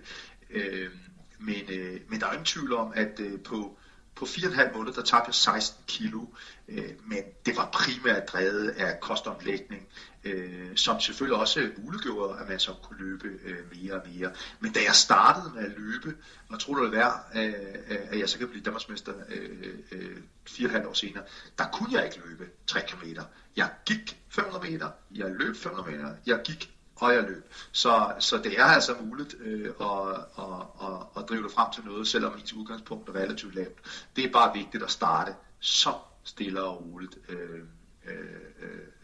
Øh, 0.51 0.91
men, 1.39 1.63
øh, 1.69 2.01
men 2.09 2.21
der 2.21 2.27
er 2.27 2.33
ingen 2.33 2.45
tvivl 2.45 2.73
om, 2.73 2.93
at 2.95 3.21
øh, 3.21 3.41
på 3.41 3.79
på 4.17 4.25
4,5 4.25 4.77
måneder, 4.77 4.95
der 4.95 5.03
tabte 5.03 5.29
jeg 5.29 5.35
16 5.35 5.85
kilo, 5.87 6.27
øh, 6.69 6.91
men 7.07 7.23
det 7.47 7.57
var 7.57 7.71
primært 7.73 8.29
drevet 8.29 8.69
af 8.69 9.01
kostomlægning, 9.01 9.89
øh, 10.25 10.77
som 10.77 11.01
selvfølgelig 11.01 11.41
også 11.41 11.71
muliggjorde, 11.79 12.39
at 12.41 12.49
man 12.49 12.59
så 12.59 12.73
kunne 12.83 12.99
løbe 12.99 13.29
øh, 13.45 13.59
mere 13.73 13.95
og 13.95 14.03
mere. 14.15 14.31
Men 14.61 14.73
da 14.73 14.81
jeg 14.87 14.95
startede 14.95 15.53
med 15.55 15.65
at 15.65 15.73
løbe, 15.79 16.17
og 16.49 16.61
troede 16.61 16.85
det 16.85 16.93
være, 16.93 17.13
øh, 17.35 17.55
øh, 17.91 17.99
at 18.11 18.19
jeg 18.19 18.29
så 18.29 18.39
kan 18.39 18.49
blive 18.49 18.63
Danmarksmester 18.63 19.13
øh, 19.29 19.75
øh, 19.93 20.17
4,5 20.49 20.89
år 20.89 20.93
senere, 20.93 21.25
der 21.59 21.65
kunne 21.73 21.93
jeg 21.93 22.05
ikke 22.05 22.29
løbe 22.29 22.49
3 22.67 22.81
km. 22.81 23.21
Jeg 23.57 23.71
gik 23.87 24.17
500 24.29 24.71
meter, 24.71 24.91
jeg 25.15 25.31
løb 25.31 25.57
500 25.57 25.91
meter, 25.91 26.15
jeg 26.27 26.41
gik 26.45 26.75
og 26.97 27.25
løb. 27.25 27.53
Så, 27.73 28.13
så 28.19 28.39
det 28.39 28.61
er 28.61 28.65
altså 28.65 28.97
muligt 29.01 29.35
øh, 29.41 29.73
at, 29.81 30.09
at, 30.39 30.45
at, 30.83 31.07
at 31.17 31.29
drive 31.29 31.43
det 31.43 31.53
frem 31.53 31.73
til 31.73 31.85
noget, 31.85 32.09
selvom 32.09 32.33
ens 32.33 32.53
udgangspunkt 32.53 33.09
er 33.09 33.15
relativt 33.15 33.55
lavt. 33.55 34.07
Det 34.17 34.25
er 34.25 34.33
bare 34.33 34.55
vigtigt 34.55 34.83
at 34.83 34.91
starte 34.91 35.35
så 35.61 35.95
stille 36.25 36.63
og 36.63 36.83
roligt. 36.87 37.19
Øh, 37.29 37.61
øh, 38.07 38.25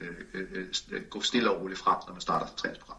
øh, 0.01 0.67
øh, 0.91 1.03
gå 1.11 1.21
stille 1.21 1.51
og 1.51 1.61
roligt 1.61 1.81
frem, 1.81 1.97
når 2.07 2.13
man 2.13 2.21
starter 2.21 2.47
sit 2.47 2.57
træningsprogram. 2.57 2.97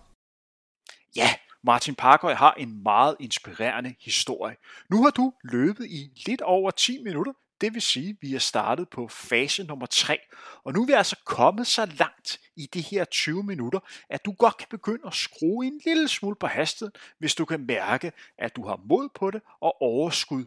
Ja, 1.15 1.29
Martin 1.63 1.95
Parkøj 1.95 2.33
har 2.33 2.53
en 2.53 2.83
meget 2.83 3.15
inspirerende 3.19 3.95
historie. 3.99 4.55
Nu 4.89 5.03
har 5.03 5.09
du 5.09 5.33
løbet 5.43 5.85
i 5.85 6.23
lidt 6.27 6.41
over 6.41 6.71
10 6.71 7.03
minutter, 7.03 7.33
det 7.61 7.73
vil 7.73 7.81
sige, 7.81 8.09
at 8.09 8.15
vi 8.21 8.35
er 8.35 8.39
startet 8.39 8.89
på 8.89 9.07
fase 9.07 9.63
nummer 9.63 9.85
3, 9.85 10.19
og 10.63 10.73
nu 10.73 10.81
er 10.81 10.85
vi 10.85 10.93
altså 10.93 11.15
kommet 11.25 11.67
så 11.67 11.85
langt 11.85 12.39
i 12.55 12.65
de 12.65 12.81
her 12.81 13.05
20 13.05 13.43
minutter, 13.43 13.79
at 14.09 14.25
du 14.25 14.31
godt 14.31 14.57
kan 14.57 14.67
begynde 14.69 15.07
at 15.07 15.13
skrue 15.13 15.65
en 15.65 15.81
lille 15.85 16.07
smule 16.07 16.35
på 16.35 16.47
hastigheden, 16.47 17.01
hvis 17.17 17.35
du 17.35 17.45
kan 17.45 17.65
mærke, 17.65 18.11
at 18.37 18.55
du 18.55 18.67
har 18.67 18.79
mod 18.85 19.09
på 19.15 19.31
det 19.31 19.41
og 19.59 19.81
overskud 19.81 20.45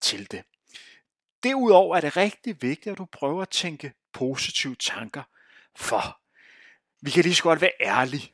til 0.00 0.30
det. 0.30 0.42
Derudover 1.42 1.96
er 1.96 2.00
det 2.00 2.16
rigtig 2.16 2.62
vigtigt, 2.62 2.92
at 2.92 2.98
du 2.98 3.04
prøver 3.04 3.42
at 3.42 3.48
tænke 3.48 3.92
positive 4.12 4.74
tanker, 4.74 5.22
for 5.76 6.20
vi 7.00 7.10
kan 7.10 7.22
lige 7.22 7.34
så 7.34 7.42
godt 7.42 7.60
være 7.60 7.70
ærlige. 7.80 8.32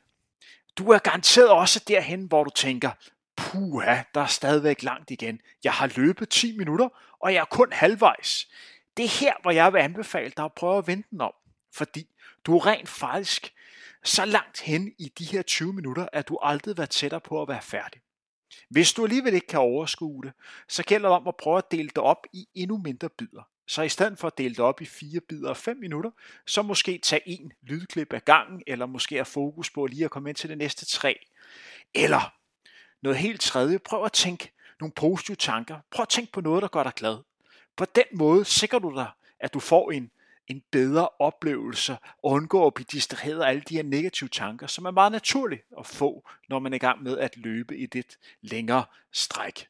Du 0.77 0.91
er 0.91 0.99
garanteret 0.99 1.49
også 1.49 1.83
derhen, 1.87 2.25
hvor 2.25 2.43
du 2.43 2.49
tænker, 2.49 2.91
puha, 3.37 4.01
der 4.13 4.21
er 4.21 4.25
stadigvæk 4.25 4.83
langt 4.83 5.11
igen. 5.11 5.41
Jeg 5.63 5.73
har 5.73 5.91
løbet 5.95 6.29
10 6.29 6.57
minutter, 6.57 6.89
og 7.19 7.33
jeg 7.33 7.41
er 7.41 7.45
kun 7.45 7.71
halvvejs. 7.71 8.47
Det 8.97 9.05
er 9.05 9.19
her, 9.19 9.33
hvor 9.41 9.51
jeg 9.51 9.73
vil 9.73 9.79
anbefale 9.79 10.33
dig 10.37 10.45
at 10.45 10.53
prøve 10.53 10.77
at 10.77 10.87
vente 10.87 11.07
den 11.11 11.21
om, 11.21 11.33
fordi 11.73 12.07
du 12.45 12.57
er 12.57 12.65
rent 12.65 12.89
faktisk 12.89 13.53
så 14.03 14.25
langt 14.25 14.61
hen 14.61 14.93
i 14.99 15.11
de 15.19 15.25
her 15.25 15.41
20 15.41 15.73
minutter, 15.73 16.07
at 16.13 16.27
du 16.27 16.37
aldrig 16.41 16.77
været 16.77 16.89
tættere 16.89 17.21
på 17.21 17.41
at 17.41 17.47
være 17.47 17.61
færdig. 17.61 18.01
Hvis 18.69 18.93
du 18.93 19.03
alligevel 19.03 19.33
ikke 19.33 19.47
kan 19.47 19.59
overskue 19.59 20.23
det, 20.23 20.33
så 20.69 20.83
gælder 20.83 21.09
det 21.09 21.17
om 21.17 21.27
at 21.27 21.35
prøve 21.39 21.57
at 21.57 21.71
dele 21.71 21.87
det 21.89 21.97
op 21.97 22.25
i 22.33 22.47
endnu 22.53 22.77
mindre 22.77 23.09
bidder. 23.09 23.49
Så 23.67 23.81
i 23.81 23.89
stedet 23.89 24.19
for 24.19 24.27
at 24.27 24.37
dele 24.37 24.55
det 24.55 24.59
op 24.59 24.81
i 24.81 24.85
fire 24.85 25.19
bidder 25.29 25.49
og 25.49 25.57
fem 25.57 25.77
minutter, 25.77 26.11
så 26.47 26.61
måske 26.61 26.99
tage 27.03 27.21
en 27.25 27.51
lydklip 27.61 28.13
af 28.13 28.25
gangen, 28.25 28.61
eller 28.67 28.85
måske 28.85 29.15
have 29.15 29.25
fokus 29.25 29.71
på 29.71 29.85
lige 29.85 30.05
at 30.05 30.11
komme 30.11 30.29
ind 30.29 30.35
til 30.35 30.49
det 30.49 30.57
næste 30.57 30.85
tre. 30.85 31.19
Eller 31.93 32.33
noget 33.05 33.19
helt 33.19 33.41
tredje, 33.41 33.79
prøv 33.79 34.05
at 34.05 34.11
tænke 34.11 34.51
nogle 34.79 34.91
positive 34.91 35.35
tanker. 35.35 35.79
Prøv 35.91 36.03
at 36.03 36.09
tænke 36.09 36.31
på 36.31 36.41
noget, 36.41 36.61
der 36.61 36.67
gør 36.67 36.83
dig 36.83 36.93
glad. 36.95 37.17
På 37.75 37.85
den 37.85 38.03
måde 38.13 38.45
sikrer 38.45 38.79
du 38.79 38.95
dig, 38.95 39.07
at 39.39 39.53
du 39.53 39.59
får 39.59 39.91
en, 39.91 40.11
en 40.47 40.63
bedre 40.71 41.09
oplevelse 41.19 41.97
og 42.23 42.31
undgår 42.31 42.67
at 42.67 42.73
blive 42.73 42.85
distraheret 42.91 43.41
af 43.41 43.49
alle 43.49 43.61
de 43.61 43.75
her 43.75 43.83
negative 43.83 44.29
tanker, 44.29 44.67
som 44.67 44.85
er 44.85 44.91
meget 44.91 45.11
naturligt 45.11 45.61
at 45.79 45.85
få, 45.85 46.29
når 46.49 46.59
man 46.59 46.73
er 46.73 46.75
i 46.75 46.79
gang 46.79 47.03
med 47.03 47.17
at 47.17 47.37
løbe 47.37 47.77
i 47.77 47.85
det 47.85 48.17
længere 48.41 48.85
stræk. 49.11 49.67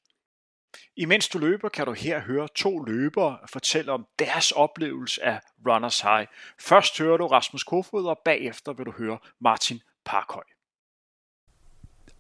Imens 0.95 1.28
du 1.28 1.38
løber, 1.38 1.69
kan 1.69 1.86
du 1.86 1.93
her 1.93 2.19
høre 2.19 2.48
to 2.56 2.80
løbere 2.80 3.38
fortælle 3.50 3.91
om 3.91 4.08
deres 4.19 4.52
oplevelse 4.52 5.24
af 5.24 5.39
Runners 5.67 6.02
High. 6.02 6.28
Først 6.60 6.98
hører 6.98 7.17
du 7.17 7.28
Rasmus 7.28 7.63
Kofod, 7.63 8.06
og 8.06 8.21
bagefter 8.26 8.74
vil 8.74 8.86
du 8.86 8.91
høre 8.91 9.17
Martin 9.39 9.82
Parkhøj 10.06 10.55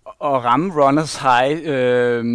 at 0.07 0.43
ramme 0.43 0.73
runners 0.83 1.15
high, 1.15 1.61
øh, 1.65 2.25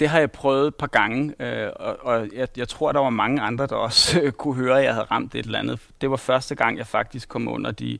det 0.00 0.08
har 0.08 0.18
jeg 0.18 0.30
prøvet 0.30 0.66
et 0.66 0.74
par 0.74 0.86
gange, 0.86 1.34
øh, 1.40 1.70
og, 1.76 1.96
og 2.00 2.28
jeg, 2.34 2.48
jeg 2.56 2.68
tror, 2.68 2.92
der 2.92 3.00
var 3.00 3.10
mange 3.10 3.42
andre, 3.42 3.66
der 3.66 3.76
også 3.76 4.20
øh, 4.20 4.32
kunne 4.32 4.54
høre, 4.54 4.78
at 4.78 4.84
jeg 4.84 4.94
havde 4.94 5.06
ramt 5.10 5.34
et 5.34 5.46
eller 5.46 5.58
andet. 5.58 5.80
Det 6.00 6.10
var 6.10 6.16
første 6.16 6.54
gang, 6.54 6.78
jeg 6.78 6.86
faktisk 6.86 7.28
kom 7.28 7.48
under 7.48 7.70
de 7.70 7.98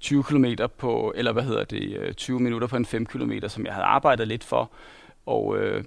20 0.00 0.24
km 0.24 0.44
på, 0.78 1.12
eller 1.16 1.32
hvad 1.32 1.42
hedder 1.42 1.64
det, 1.64 1.96
øh, 1.96 2.14
20 2.14 2.40
minutter 2.40 2.68
på 2.68 2.76
en 2.76 2.86
5 2.86 3.06
km, 3.06 3.32
som 3.48 3.66
jeg 3.66 3.74
havde 3.74 3.86
arbejdet 3.86 4.28
lidt 4.28 4.44
for. 4.44 4.70
Og 5.26 5.58
øh, 5.58 5.84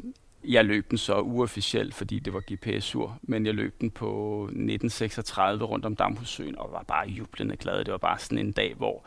Jeg 0.48 0.66
løb 0.66 0.90
den 0.90 0.98
så 0.98 1.16
uofficielt, 1.20 1.96
fordi 1.96 2.20
det 2.20 2.34
var 2.34 2.42
GPS-ur, 2.54 3.18
men 3.22 3.46
jeg 3.46 3.54
løb 3.54 3.82
den 3.82 3.92
på 3.92 4.44
1936 4.44 5.66
rundt 5.66 5.86
om 5.86 5.96
Damhussøen 5.96 6.58
og 6.58 6.70
var 6.72 6.84
bare 6.88 7.08
jublende 7.08 7.56
glad. 7.56 7.84
Det 7.84 7.92
var 7.92 7.98
bare 7.98 8.20
sådan 8.20 8.38
en 8.38 8.52
dag, 8.52 8.74
hvor 8.78 9.06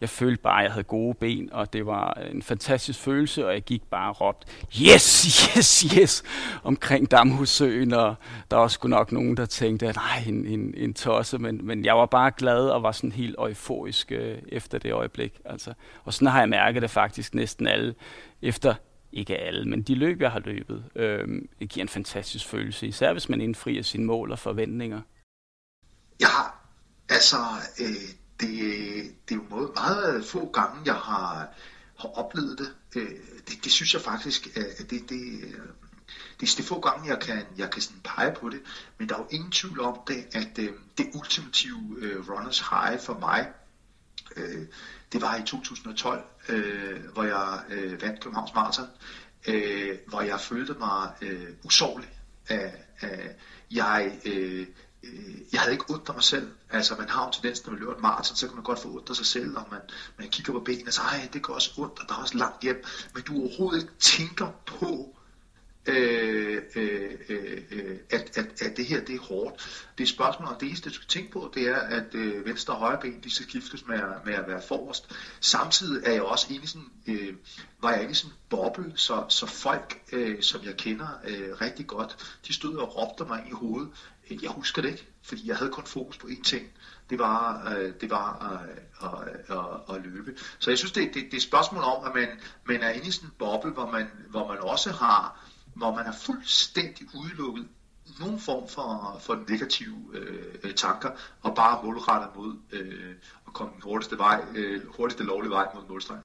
jeg 0.00 0.08
følte 0.08 0.42
bare, 0.42 0.58
at 0.58 0.64
jeg 0.64 0.72
havde 0.72 0.84
gode 0.84 1.14
ben, 1.14 1.52
og 1.52 1.72
det 1.72 1.86
var 1.86 2.12
en 2.12 2.42
fantastisk 2.42 3.00
følelse, 3.00 3.46
og 3.46 3.52
jeg 3.52 3.62
gik 3.62 3.82
bare 3.82 4.10
og 4.10 4.20
råbte, 4.20 4.46
yes, 4.82 5.22
yes, 5.56 5.80
yes, 5.80 6.22
omkring 6.62 7.10
Damhussøen, 7.10 7.92
og 7.92 8.14
der 8.50 8.56
var 8.56 8.68
sgu 8.68 8.88
nok 8.88 9.12
nogen, 9.12 9.36
der 9.36 9.46
tænkte, 9.46 9.88
at 9.88 9.96
nej, 9.96 10.24
en, 10.26 10.46
en, 10.46 10.74
en 10.76 10.94
tosse, 10.94 11.38
men, 11.38 11.66
men 11.66 11.84
jeg 11.84 11.96
var 11.96 12.06
bare 12.06 12.30
glad 12.36 12.68
og 12.68 12.82
var 12.82 12.92
sådan 12.92 13.12
helt 13.12 13.36
euforisk 13.38 14.12
øh, 14.12 14.38
efter 14.48 14.78
det 14.78 14.92
øjeblik. 14.92 15.40
Altså. 15.44 15.72
Og 16.04 16.14
sådan 16.14 16.28
har 16.28 16.38
jeg 16.38 16.48
mærket 16.48 16.82
det 16.82 16.90
faktisk 16.90 17.34
næsten 17.34 17.66
alle, 17.66 17.94
efter 18.42 18.74
ikke 19.12 19.36
alle, 19.36 19.64
men 19.64 19.82
de 19.82 19.94
løb, 19.94 20.20
jeg 20.20 20.30
har 20.30 20.40
løbet, 20.40 20.84
øh, 20.96 21.28
det 21.58 21.68
giver 21.68 21.84
en 21.84 21.88
fantastisk 21.88 22.46
følelse, 22.46 22.86
især 22.86 23.12
hvis 23.12 23.28
man 23.28 23.40
indfrier 23.40 23.82
sine 23.82 24.04
mål 24.04 24.32
og 24.32 24.38
forventninger. 24.38 25.00
Ja, 26.20 26.26
altså, 27.08 27.36
øh, 27.80 28.19
det, 28.40 29.14
det 29.28 29.34
er 29.34 29.38
jo 29.38 29.44
meget, 29.50 29.70
meget 29.74 30.24
få 30.24 30.50
gange, 30.52 30.80
jeg 30.84 30.94
har, 30.94 31.48
har 31.98 32.08
oplevet 32.08 32.58
det. 32.58 32.74
Øh, 32.96 33.10
det. 33.48 33.64
Det 33.64 33.72
synes 33.72 33.94
jeg 33.94 34.02
faktisk, 34.02 34.56
at 34.56 34.90
det, 34.90 35.08
det, 35.08 35.42
øh, 35.42 35.60
det 36.40 36.52
er 36.52 36.56
de 36.56 36.62
få 36.62 36.80
gange, 36.80 37.08
jeg 37.08 37.20
kan, 37.20 37.44
jeg 37.58 37.70
kan 37.70 37.82
sådan 37.82 38.00
pege 38.04 38.34
på 38.40 38.48
det, 38.48 38.60
men 38.98 39.08
der 39.08 39.14
er 39.14 39.18
jo 39.18 39.26
ingen 39.30 39.50
tvivl 39.50 39.80
om 39.80 39.98
det, 40.06 40.26
at 40.32 40.58
øh, 40.58 40.72
det 40.98 41.10
ultimative 41.14 42.24
runners 42.28 42.60
high 42.60 43.00
for 43.00 43.18
mig, 43.18 43.52
det 45.12 45.22
var 45.22 45.36
i 45.36 45.42
2012, 45.42 46.24
hvor 47.12 47.22
jeg 47.22 47.60
vandt 48.00 48.20
Københavns 48.20 48.54
Marathon, 48.54 48.86
hvor 50.06 50.20
jeg 50.20 50.40
følte 50.40 50.74
mig 50.74 51.12
usårlig. 51.64 52.08
Jeg, 53.70 54.12
Øh, 55.02 55.34
jeg 55.52 55.60
havde 55.60 55.72
ikke 55.72 55.90
ondt 55.90 56.08
af 56.08 56.14
mig 56.14 56.24
selv. 56.24 56.50
Altså 56.70 56.94
man 56.98 57.08
har 57.08 57.24
jo 57.24 57.32
tendens, 57.32 57.64
når 57.64 57.72
man 57.72 57.80
løber 57.80 57.94
en 57.94 58.02
maraton, 58.02 58.36
så 58.36 58.46
kan 58.46 58.54
man 58.54 58.64
godt 58.64 58.78
få 58.78 58.88
ondt 58.88 59.10
af 59.10 59.16
sig 59.16 59.26
selv, 59.26 59.56
og 59.56 59.66
man, 59.70 59.80
man 60.18 60.28
kigger 60.28 60.52
på 60.52 60.60
benene 60.60 60.88
og 60.88 60.92
siger, 60.92 61.28
det 61.32 61.42
går 61.42 61.54
også 61.54 61.70
ondt, 61.76 61.98
og 61.98 62.08
der 62.08 62.14
er 62.14 62.18
også 62.18 62.38
langt 62.38 62.62
hjem. 62.62 62.84
Men 63.14 63.22
du 63.22 63.40
overhovedet 63.40 63.82
ikke 63.82 63.94
tænker 63.98 64.48
på, 64.66 65.16
øh, 65.86 66.62
øh, 66.76 67.10
øh, 67.28 67.98
at, 68.10 68.38
at, 68.38 68.62
at 68.62 68.76
det 68.76 68.86
her 68.86 69.04
det 69.04 69.14
er 69.14 69.20
hårdt. 69.20 69.86
Det 69.98 70.04
er 70.04 70.08
spørgsmål 70.08 70.48
og 70.48 70.60
det 70.60 70.66
eneste, 70.66 70.88
du 70.88 70.94
skal 70.94 71.08
tænke 71.08 71.30
på, 71.30 71.50
det 71.54 71.68
er, 71.68 71.76
at 71.76 72.14
øh, 72.14 72.46
venstre 72.46 72.74
og 72.74 72.80
højre 72.80 72.98
ben, 73.00 73.20
de 73.24 73.34
skal 73.34 73.48
skiftes 73.48 73.86
med, 73.86 73.98
med 74.24 74.34
at 74.34 74.44
være 74.46 74.62
forrest. 74.68 75.10
Samtidig 75.40 76.02
er 76.06 76.12
jeg 76.12 76.22
også 76.22 76.46
inde 76.50 76.64
i 76.64 76.66
sådan, 76.66 76.88
øh, 77.06 77.34
var 77.82 77.92
jeg 77.92 78.02
ikke 78.02 78.14
sådan 78.14 78.30
en 78.30 78.36
boble, 78.50 78.92
så, 78.94 79.24
så 79.28 79.46
folk, 79.46 80.02
øh, 80.12 80.42
som 80.42 80.64
jeg 80.64 80.76
kender 80.76 81.08
øh, 81.28 81.60
rigtig 81.60 81.86
godt, 81.86 82.38
de 82.46 82.52
stod 82.52 82.76
og 82.76 82.96
råbte 82.96 83.24
mig 83.24 83.44
i 83.48 83.52
hovedet. 83.52 83.88
Jeg 84.42 84.50
husker 84.50 84.82
det 84.82 84.88
ikke, 84.88 85.08
fordi 85.22 85.48
jeg 85.48 85.56
havde 85.56 85.70
kun 85.70 85.84
fokus 85.84 86.18
på 86.18 86.26
én 86.26 86.42
ting. 86.42 86.66
Det 87.10 87.18
var, 87.18 87.72
øh, 87.72 87.92
det 88.00 88.10
var 88.10 88.30
øh, 88.52 89.08
at, 89.08 89.56
at, 89.56 89.96
at 89.96 90.02
løbe. 90.02 90.38
Så 90.58 90.70
jeg 90.70 90.78
synes, 90.78 90.92
det, 90.92 91.14
det, 91.14 91.24
det 91.24 91.32
er 91.32 91.36
et 91.36 91.42
spørgsmål 91.42 91.82
om, 91.82 92.04
at 92.04 92.14
man, 92.14 92.28
man 92.64 92.80
er 92.82 92.90
inde 92.90 93.06
i 93.06 93.10
sådan 93.10 93.28
en 93.28 93.34
boble, 93.38 93.70
hvor 93.70 93.90
man, 93.90 94.06
hvor 94.30 94.48
man 94.48 94.58
også 94.58 94.92
har 94.92 95.50
hvor 95.74 95.94
man 95.94 96.06
er 96.06 96.12
fuldstændig 96.12 97.06
udelukket 97.14 97.68
nogen 98.20 98.38
form 98.38 98.68
for, 98.68 99.18
for 99.20 99.34
negative 99.48 99.98
øh, 100.12 100.74
tanker, 100.74 101.10
og 101.42 101.54
bare 101.54 101.84
målretter 101.84 102.28
mod 102.34 102.56
øh, 102.72 103.14
at 103.46 103.52
komme 103.52 103.72
den 103.72 103.82
hurtigste, 103.82 104.18
vej, 104.18 104.44
øh, 104.54 104.86
hurtigste 104.96 105.24
lovlige 105.24 105.50
vej 105.50 105.66
mod 105.74 105.82
målstregen. 105.88 106.22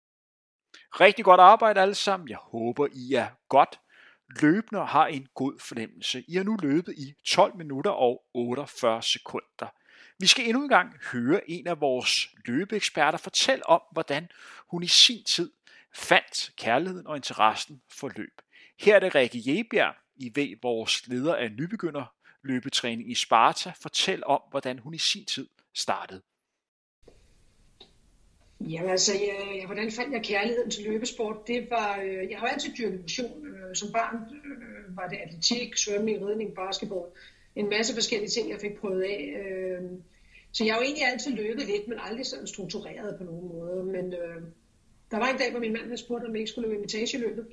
Rigtig 1.00 1.26
godt 1.26 1.39
arbejde 1.39 1.82
alle 1.82 1.96
sammen. 1.96 2.30
Jeg 2.30 2.38
håber, 2.41 2.88
I 2.91 3.13
er 3.13 3.28
godt 3.50 3.80
løbende 4.41 4.81
og 4.81 4.88
har 4.88 5.07
en 5.07 5.27
god 5.35 5.59
fornemmelse. 5.59 6.23
I 6.27 6.35
har 6.35 6.43
nu 6.43 6.57
løbet 6.61 6.93
i 6.97 7.13
12 7.25 7.55
minutter 7.57 7.91
og 7.91 8.23
48 8.33 9.01
sekunder. 9.01 9.73
Vi 10.19 10.27
skal 10.27 10.45
endnu 10.45 10.63
en 10.63 10.69
gang 10.69 10.93
høre 11.11 11.49
en 11.49 11.67
af 11.67 11.81
vores 11.81 12.29
løbeeksperter 12.45 13.17
fortælle 13.17 13.69
om, 13.69 13.81
hvordan 13.91 14.27
hun 14.71 14.83
i 14.83 14.88
sin 14.88 15.23
tid 15.23 15.51
fandt 15.93 16.51
kærligheden 16.57 17.07
og 17.07 17.15
interessen 17.15 17.81
for 17.89 18.11
løb. 18.15 18.41
Her 18.79 18.95
er 18.95 18.99
det 18.99 19.15
Rikke 19.15 19.41
Jebjerg, 19.45 19.95
I 20.15 20.31
ved 20.35 20.55
vores 20.61 21.07
leder 21.07 21.35
af 21.35 21.51
nybegynder 21.51 22.13
løbetræning 22.43 23.11
i 23.11 23.15
Sparta, 23.15 23.73
fortæl 23.81 24.23
om, 24.25 24.41
hvordan 24.49 24.79
hun 24.79 24.93
i 24.93 24.97
sin 24.97 25.25
tid 25.25 25.47
startede. 25.73 26.21
Jamen 28.62 28.89
altså, 28.89 29.13
jeg, 29.13 29.58
jeg, 29.60 29.65
hvordan 29.65 29.91
fandt 29.91 30.13
jeg 30.13 30.24
kærligheden 30.24 30.72
til 30.72 30.84
løbesport? 30.84 31.48
Det 31.48 31.68
var, 31.70 32.00
øh, 32.04 32.30
jeg 32.32 32.39
har 32.39 32.48
altid 32.48 32.74
dyrket 32.78 33.02
motion. 33.02 33.48
Øh, 33.48 33.76
som 33.76 33.91
barn 33.91 34.15
øh, 34.15 34.98
var 34.98 35.08
det 35.08 35.18
atletik, 35.26 35.78
svømning, 35.78 36.28
ridning, 36.28 36.56
basketball. 36.56 37.06
En 37.56 37.70
masse 37.70 37.94
forskellige 37.94 38.30
ting, 38.30 38.50
jeg 38.50 38.60
fik 38.60 38.78
prøvet 38.78 39.04
af. 39.04 39.34
Øh, 39.41 39.82
så 40.52 40.65
jeg 40.65 40.74
har 40.74 40.80
jo 40.80 40.86
egentlig 40.86 41.08
altid 41.12 41.32
løbet 41.32 41.65
lidt, 41.68 41.88
men 41.88 41.98
aldrig 42.02 42.26
sådan 42.26 42.48
struktureret 42.48 43.18
på 43.18 43.24
nogen 43.24 43.48
måde. 43.48 43.84
Men 43.84 44.13
øh, 44.13 44.41
der 45.12 45.18
var 45.18 45.28
en 45.30 45.38
dag, 45.38 45.52
hvor 45.52 45.60
min 45.60 45.74
mand 45.74 45.84
havde 45.84 45.98
spurgt, 45.98 46.26
om 46.26 46.32
jeg 46.32 46.39
ikke 46.39 46.52
skulle 46.52 46.68
løbe 46.68 46.80
imitageløbet 46.80 47.46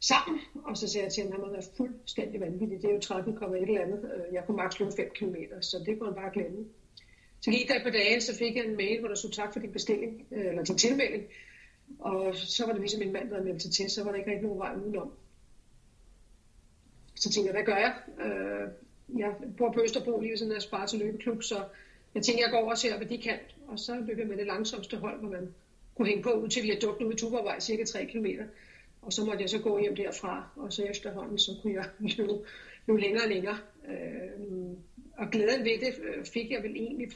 sammen, 0.00 0.40
og 0.64 0.76
så 0.76 0.88
sagde 0.88 1.04
jeg 1.04 1.12
til 1.12 1.22
ham, 1.22 1.32
at 1.32 1.34
han 1.34 1.44
havde 1.44 1.52
været 1.52 1.70
fuldstændig 1.76 2.40
vanvittig. 2.40 2.82
Det 2.82 2.90
er 2.90 2.94
jo 2.94 3.00
13, 3.00 3.32
et 3.32 3.62
eller 3.62 3.80
andet. 3.80 4.10
Øh, 4.14 4.34
jeg 4.34 4.42
kunne 4.46 4.56
maks 4.56 4.80
løbe 4.80 4.92
5 4.96 5.10
km, 5.14 5.36
så 5.60 5.82
det 5.86 5.98
kunne 5.98 6.08
han 6.08 6.16
bare 6.22 6.32
glemme. 6.32 6.64
Så 7.44 7.50
gik 7.50 7.68
der 7.68 7.76
et 7.76 7.82
par 7.82 7.90
dage, 7.90 8.20
så 8.20 8.36
fik 8.36 8.56
jeg 8.56 8.64
en 8.64 8.76
mail, 8.76 8.98
hvor 8.98 9.08
der 9.08 9.14
stod 9.14 9.30
tak 9.30 9.52
for 9.52 9.60
din 9.60 9.72
bestilling, 9.72 10.26
øh, 10.32 10.46
eller 10.46 10.64
din 10.64 10.78
tilmelding. 10.78 11.24
Og 11.98 12.36
så 12.36 12.66
var 12.66 12.72
det 12.72 12.80
ligesom 12.80 13.00
min 13.00 13.12
mand, 13.12 13.28
der 13.28 13.34
havde 13.34 13.48
meldt 13.48 13.62
sig 13.62 13.72
til, 13.72 13.90
så 13.90 14.04
var 14.04 14.10
der 14.10 14.18
ikke 14.18 14.30
rigtig 14.30 14.44
nogen 14.44 14.58
vej 14.58 14.74
udenom. 14.76 15.12
Så 17.14 17.30
tænkte 17.30 17.46
jeg, 17.46 17.52
hvad 17.52 17.74
gør 17.74 17.76
jeg? 17.76 17.94
Øh, 18.24 18.68
jeg 19.18 19.34
bor 19.58 19.72
på 19.72 19.82
Østerbro 19.82 20.20
lige 20.20 20.30
ved 20.30 20.38
sådan 20.38 20.54
en 20.54 20.60
Sparta 20.60 20.96
løbeklub, 20.96 21.42
så 21.42 21.64
jeg 22.14 22.22
tænkte, 22.22 22.42
jeg 22.42 22.50
går 22.50 22.58
over 22.58 22.70
og 22.70 22.78
ser, 22.78 22.96
hvad 22.96 23.06
de 23.06 23.18
kan. 23.18 23.38
Og 23.68 23.78
så 23.78 24.04
løb 24.06 24.18
jeg 24.18 24.26
med 24.26 24.36
det 24.36 24.46
langsomste 24.46 24.96
hold, 24.96 25.20
hvor 25.20 25.30
man 25.30 25.54
kunne 25.94 26.08
hænge 26.08 26.22
på 26.22 26.32
ud 26.32 26.48
til 26.48 26.62
Viadukt 26.62 27.02
ud 27.02 27.12
i 27.12 27.16
Tuborgvej, 27.16 27.60
cirka 27.60 27.84
3 27.84 28.06
km. 28.06 28.26
Og 29.02 29.12
så 29.12 29.24
måtte 29.24 29.42
jeg 29.42 29.50
så 29.50 29.58
gå 29.58 29.78
hjem 29.78 29.96
derfra, 29.96 30.48
og 30.56 30.72
så 30.72 30.84
efterhånden, 30.84 31.38
så 31.38 31.50
kunne 31.62 31.74
jeg 31.74 31.84
løbe, 32.18 32.32
løbe 32.86 33.00
længere 33.00 33.24
og 33.24 33.30
længere. 33.30 33.58
Øh, 33.88 34.76
og 35.18 35.30
glæden 35.30 35.64
ved 35.64 35.78
det 35.80 35.94
øh, 36.04 36.24
fik 36.24 36.50
jeg 36.50 36.62
vel 36.62 36.76
egentlig 36.76 37.08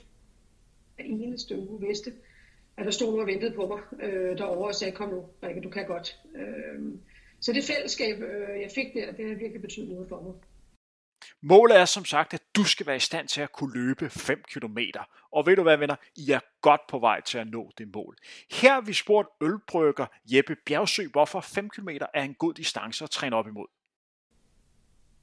eneste 0.99 1.59
uge 1.59 1.87
vidste, 1.87 2.13
at 2.77 2.85
der 2.85 2.91
stod 2.91 3.07
nogen 3.07 3.21
og 3.21 3.27
ventede 3.27 3.55
på 3.55 3.67
mig 3.67 4.03
øh, 4.07 4.39
derovre 4.39 4.69
og 4.69 4.75
sagde, 4.75 4.93
kom 4.93 5.09
nu, 5.09 5.25
Rikke, 5.43 5.61
du 5.61 5.71
kan 5.71 5.87
godt. 5.87 6.17
Øh, 6.37 6.93
så 7.41 7.53
det 7.53 7.65
fællesskab, 7.65 8.23
øh, 8.23 8.61
jeg 8.61 8.71
fik 8.75 8.87
der, 8.95 9.13
det 9.13 9.29
har 9.29 9.35
virkelig 9.35 9.63
betydet 9.63 9.89
noget 9.89 10.09
for 10.09 10.23
mig. 10.23 10.35
Målet 11.43 11.77
er 11.77 11.85
som 11.85 12.05
sagt, 12.05 12.35
at 12.35 12.43
du 12.57 12.65
skal 12.65 12.87
være 12.87 12.97
i 12.97 13.01
stand 13.01 13.29
til 13.29 13.41
at 13.41 13.53
kunne 13.53 13.75
løbe 13.75 14.11
5 14.11 14.43
km. 14.53 14.79
Og 15.33 15.47
ved 15.47 15.57
du 15.57 15.63
hvad, 15.63 15.77
venner? 15.77 15.97
I 16.17 16.31
er 16.31 16.41
godt 16.61 16.81
på 16.89 16.99
vej 16.99 17.21
til 17.21 17.39
at 17.39 17.47
nå 17.47 17.71
det 17.79 17.89
mål. 17.95 18.17
Her 18.51 18.73
har 18.73 18.81
vi 18.81 18.93
spurgt 18.93 19.29
ølbrygger 19.43 20.07
Jeppe 20.33 20.57
Bjergsø, 20.67 21.09
hvorfor 21.13 21.41
5 21.41 21.71
km 21.71 21.89
er 22.15 22.23
en 22.23 22.35
god 22.35 22.55
distance 22.55 23.05
at 23.05 23.11
træne 23.11 23.37
op 23.37 23.47
imod. 23.47 23.67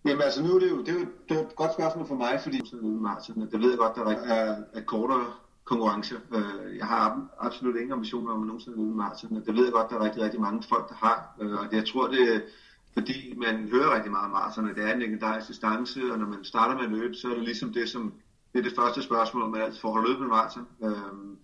Jamen 0.06 0.22
altså, 0.22 0.44
nu 0.44 0.56
er 0.56 0.60
det 0.60 0.70
jo, 0.70 0.80
det 0.80 0.90
er 0.90 1.00
jo, 1.00 1.06
det 1.30 1.38
er 1.38 1.42
et 1.42 1.56
godt 1.56 1.74
spørgsmål 1.74 2.08
for 2.08 2.16
mig, 2.16 2.42
fordi 2.42 2.62
Martin, 2.82 3.36
det 3.36 3.60
ved 3.62 3.70
jeg 3.70 3.78
godt, 3.78 3.96
der 3.96 4.06
er, 4.06 4.64
er 4.74 4.82
kortere 4.82 5.34
konkurrence. 5.66 6.16
Øh, 6.36 6.78
jeg 6.78 6.86
har 6.86 7.28
absolut 7.40 7.76
ingen 7.76 7.92
ambitioner 7.92 8.32
om 8.34 8.42
at 8.42 8.48
nogensinde 8.48 8.78
løbe 8.78 8.98
Martin. 8.98 9.36
Det 9.46 9.56
ved 9.56 9.64
jeg 9.64 9.74
godt, 9.74 9.90
der 9.90 9.96
er 9.96 10.04
rigtig, 10.04 10.22
rigtig 10.22 10.42
mange 10.42 10.64
folk, 10.64 10.90
der 10.90 10.96
har. 10.96 11.36
Øh, 11.42 11.60
og 11.60 11.66
det, 11.72 11.78
jeg 11.78 11.88
tror, 11.88 12.08
det, 12.08 12.44
fordi 12.94 13.34
man 13.38 13.68
hører 13.70 13.96
rigtig 13.96 14.12
meget 14.12 14.26
om 14.26 14.32
maraton, 14.32 14.68
det 14.68 14.84
er 14.84 14.94
en 14.94 15.00
legendarisk 15.00 15.48
distance, 15.48 16.12
og 16.12 16.20
når 16.20 16.28
man 16.28 16.44
starter 16.44 16.76
med 16.76 16.84
at 16.84 16.92
løbe, 16.92 17.14
så 17.14 17.30
er 17.30 17.34
det 17.34 17.44
ligesom 17.44 17.74
det, 17.74 17.90
som 17.90 18.14
det 18.54 18.60
er 18.60 18.64
det 18.64 18.76
første 18.76 19.02
spørgsmål, 19.02 19.50
man 19.50 19.62
altid 19.62 19.80
får, 19.80 19.94
har 19.94 20.08
løbet 20.08 20.22
en 20.22 20.28
maraton? 20.28 20.68
Øhm, 20.84 21.38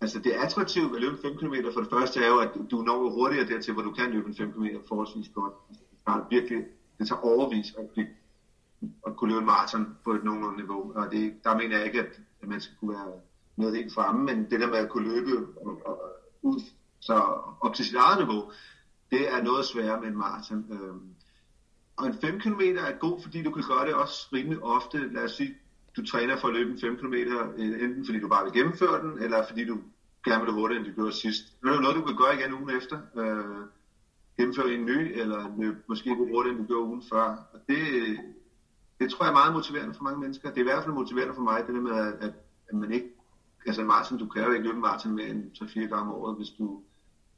altså 0.00 0.18
det 0.18 0.30
attraktive 0.30 0.90
ved 0.90 0.96
at 0.96 1.02
løbe 1.02 1.18
5 1.22 1.36
km 1.36 1.54
for 1.74 1.80
det 1.80 1.90
første 1.90 2.24
er 2.24 2.28
jo, 2.28 2.38
at 2.38 2.50
du 2.70 2.82
når 2.82 3.10
hurtigere 3.10 3.48
dertil, 3.48 3.72
hvor 3.72 3.82
du 3.82 3.90
kan 3.90 4.10
løbe 4.10 4.28
en 4.28 4.34
5 4.34 4.52
km 4.52 4.66
forholdsvis 4.88 5.28
godt. 5.34 5.54
Altså, 5.68 5.84
det 6.06 6.06
er 6.06 6.26
virkelig, 6.30 6.64
det 6.98 7.08
tager 7.08 7.20
overvis 7.20 7.74
at, 7.78 7.90
blive, 7.90 8.06
at 9.06 9.16
kunne 9.16 9.30
løbe 9.30 9.40
en 9.40 9.46
maraton 9.46 9.96
på 10.04 10.12
et 10.12 10.24
nogenlunde 10.24 10.56
niveau, 10.56 10.92
og 10.94 11.10
det, 11.10 11.44
der 11.44 11.56
mener 11.56 11.76
jeg 11.76 11.86
ikke, 11.86 12.00
at, 12.00 12.20
at 12.42 12.48
man 12.48 12.60
skal 12.60 12.76
kunne 12.80 12.94
være 12.94 13.12
noget 13.58 13.76
helt 13.76 13.94
fremme, 13.94 14.24
men 14.24 14.50
det 14.50 14.60
der 14.60 14.66
med 14.66 14.78
at 14.78 14.88
kunne 14.88 15.08
løbe 15.08 15.46
og, 15.84 16.00
ud 16.42 16.60
så 17.00 17.14
op 17.60 17.74
til 17.74 17.84
sit 17.84 17.96
eget 17.96 18.18
niveau, 18.18 18.50
det 19.10 19.32
er 19.32 19.42
noget 19.42 19.64
sværere 19.64 20.00
med 20.00 20.08
en 20.08 20.16
maraton. 20.16 20.66
Øhm, 20.70 21.14
og 21.96 22.06
en 22.06 22.14
5 22.20 22.40
km 22.40 22.60
er 22.60 22.98
god, 22.98 23.22
fordi 23.22 23.42
du 23.42 23.50
kan 23.50 23.64
gøre 23.68 23.86
det 23.86 23.94
også 23.94 24.28
rimelig 24.32 24.62
ofte. 24.62 25.12
Lad 25.12 25.24
os 25.24 25.32
sige, 25.32 25.54
du 25.96 26.06
træner 26.06 26.36
for 26.36 26.48
at 26.48 26.54
løbe 26.54 26.70
en 26.70 26.80
5 26.80 26.96
km, 26.96 27.14
øh, 27.14 27.82
enten 27.82 28.06
fordi 28.06 28.20
du 28.20 28.28
bare 28.28 28.44
vil 28.44 28.52
gennemføre 28.52 29.02
den, 29.02 29.22
eller 29.22 29.46
fordi 29.46 29.64
du 29.64 29.78
gerne 30.24 30.44
vil 30.44 30.52
hurtigere, 30.52 30.84
end 30.84 30.90
du 30.90 30.94
gjorde 30.94 31.12
sidst. 31.12 31.42
Det 31.62 31.70
er 31.70 31.80
noget, 31.80 31.96
du 31.96 32.04
kan 32.04 32.16
gøre 32.16 32.34
igen 32.34 32.54
ugen 32.54 32.70
efter. 32.70 32.98
Øh, 33.16 33.66
gennemføre 34.36 34.72
en 34.72 34.86
ny, 34.86 34.98
eller 35.20 35.40
løbe 35.58 35.78
måske 35.88 36.06
lidt 36.06 36.18
hurtigere, 36.18 36.56
end 36.56 36.58
du 36.58 36.66
gjorde 36.66 36.86
ugen 36.86 37.02
før. 37.12 37.26
Og 37.52 37.60
det, 37.68 37.78
det 39.00 39.10
tror 39.10 39.24
jeg 39.24 39.30
er 39.30 39.40
meget 39.40 39.52
motiverende 39.52 39.94
for 39.94 40.02
mange 40.02 40.20
mennesker. 40.20 40.48
Det 40.48 40.56
er 40.56 40.66
i 40.66 40.70
hvert 40.70 40.84
fald 40.84 40.94
motiverende 40.94 41.34
for 41.34 41.42
mig, 41.42 41.66
det 41.66 41.74
der 41.74 41.80
med, 41.80 41.92
at, 41.92 42.34
at 42.68 42.74
man 42.74 42.92
ikke, 42.92 43.08
altså 43.66 43.84
maraton, 43.84 44.18
du 44.18 44.26
kan 44.26 44.44
jo 44.44 44.50
ikke 44.50 44.66
løbe 44.66 44.78
maraton 44.78 45.14
mere 45.14 45.28
end 45.28 45.50
3-4 45.62 45.80
gange 45.80 45.96
om 45.96 46.10
året, 46.10 46.36
hvis 46.36 46.50
du 46.58 46.82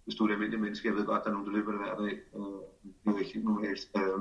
hvis 0.05 0.15
du 0.15 0.25
er 0.25 0.29
et 0.29 0.33
almindeligt 0.33 0.63
menneske. 0.63 0.89
Jeg 0.89 0.97
ved 0.97 1.07
godt, 1.07 1.25
der 1.25 1.31
er 1.31 1.33
nogen, 1.33 1.47
der 1.47 1.53
løber 1.53 1.73
det 1.73 1.81
hver 1.81 1.95
dag. 1.95 2.15
Øh, 2.37 2.61
det 2.83 3.07
er 3.07 3.13
jo 3.13 3.19
ikke 3.19 3.33
helt 3.35 3.45
normalt. 3.45 3.91
Øh, 3.97 4.21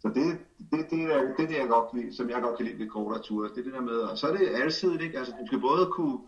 så 0.00 0.08
det, 0.08 0.38
det, 0.70 0.90
det, 0.90 1.02
er, 1.02 1.20
det 1.36 1.44
er 1.44 1.48
det, 1.48 1.56
jeg 1.56 1.68
godt 1.68 1.94
lide, 1.94 2.16
som 2.16 2.30
jeg 2.30 2.42
godt 2.42 2.56
kan 2.56 2.66
lide 2.66 2.78
ved 2.78 2.88
kortere 2.88 3.22
ture. 3.22 3.48
Det 3.48 3.58
er 3.58 3.62
det 3.62 3.72
der 3.72 3.80
med, 3.80 3.96
og 3.96 4.18
så 4.18 4.26
er 4.26 4.36
det 4.36 4.48
alsidigt, 4.48 5.02
ikke? 5.02 5.18
Altså, 5.18 5.32
du 5.40 5.46
skal 5.46 5.60
både 5.60 5.86
kunne, 5.86 6.18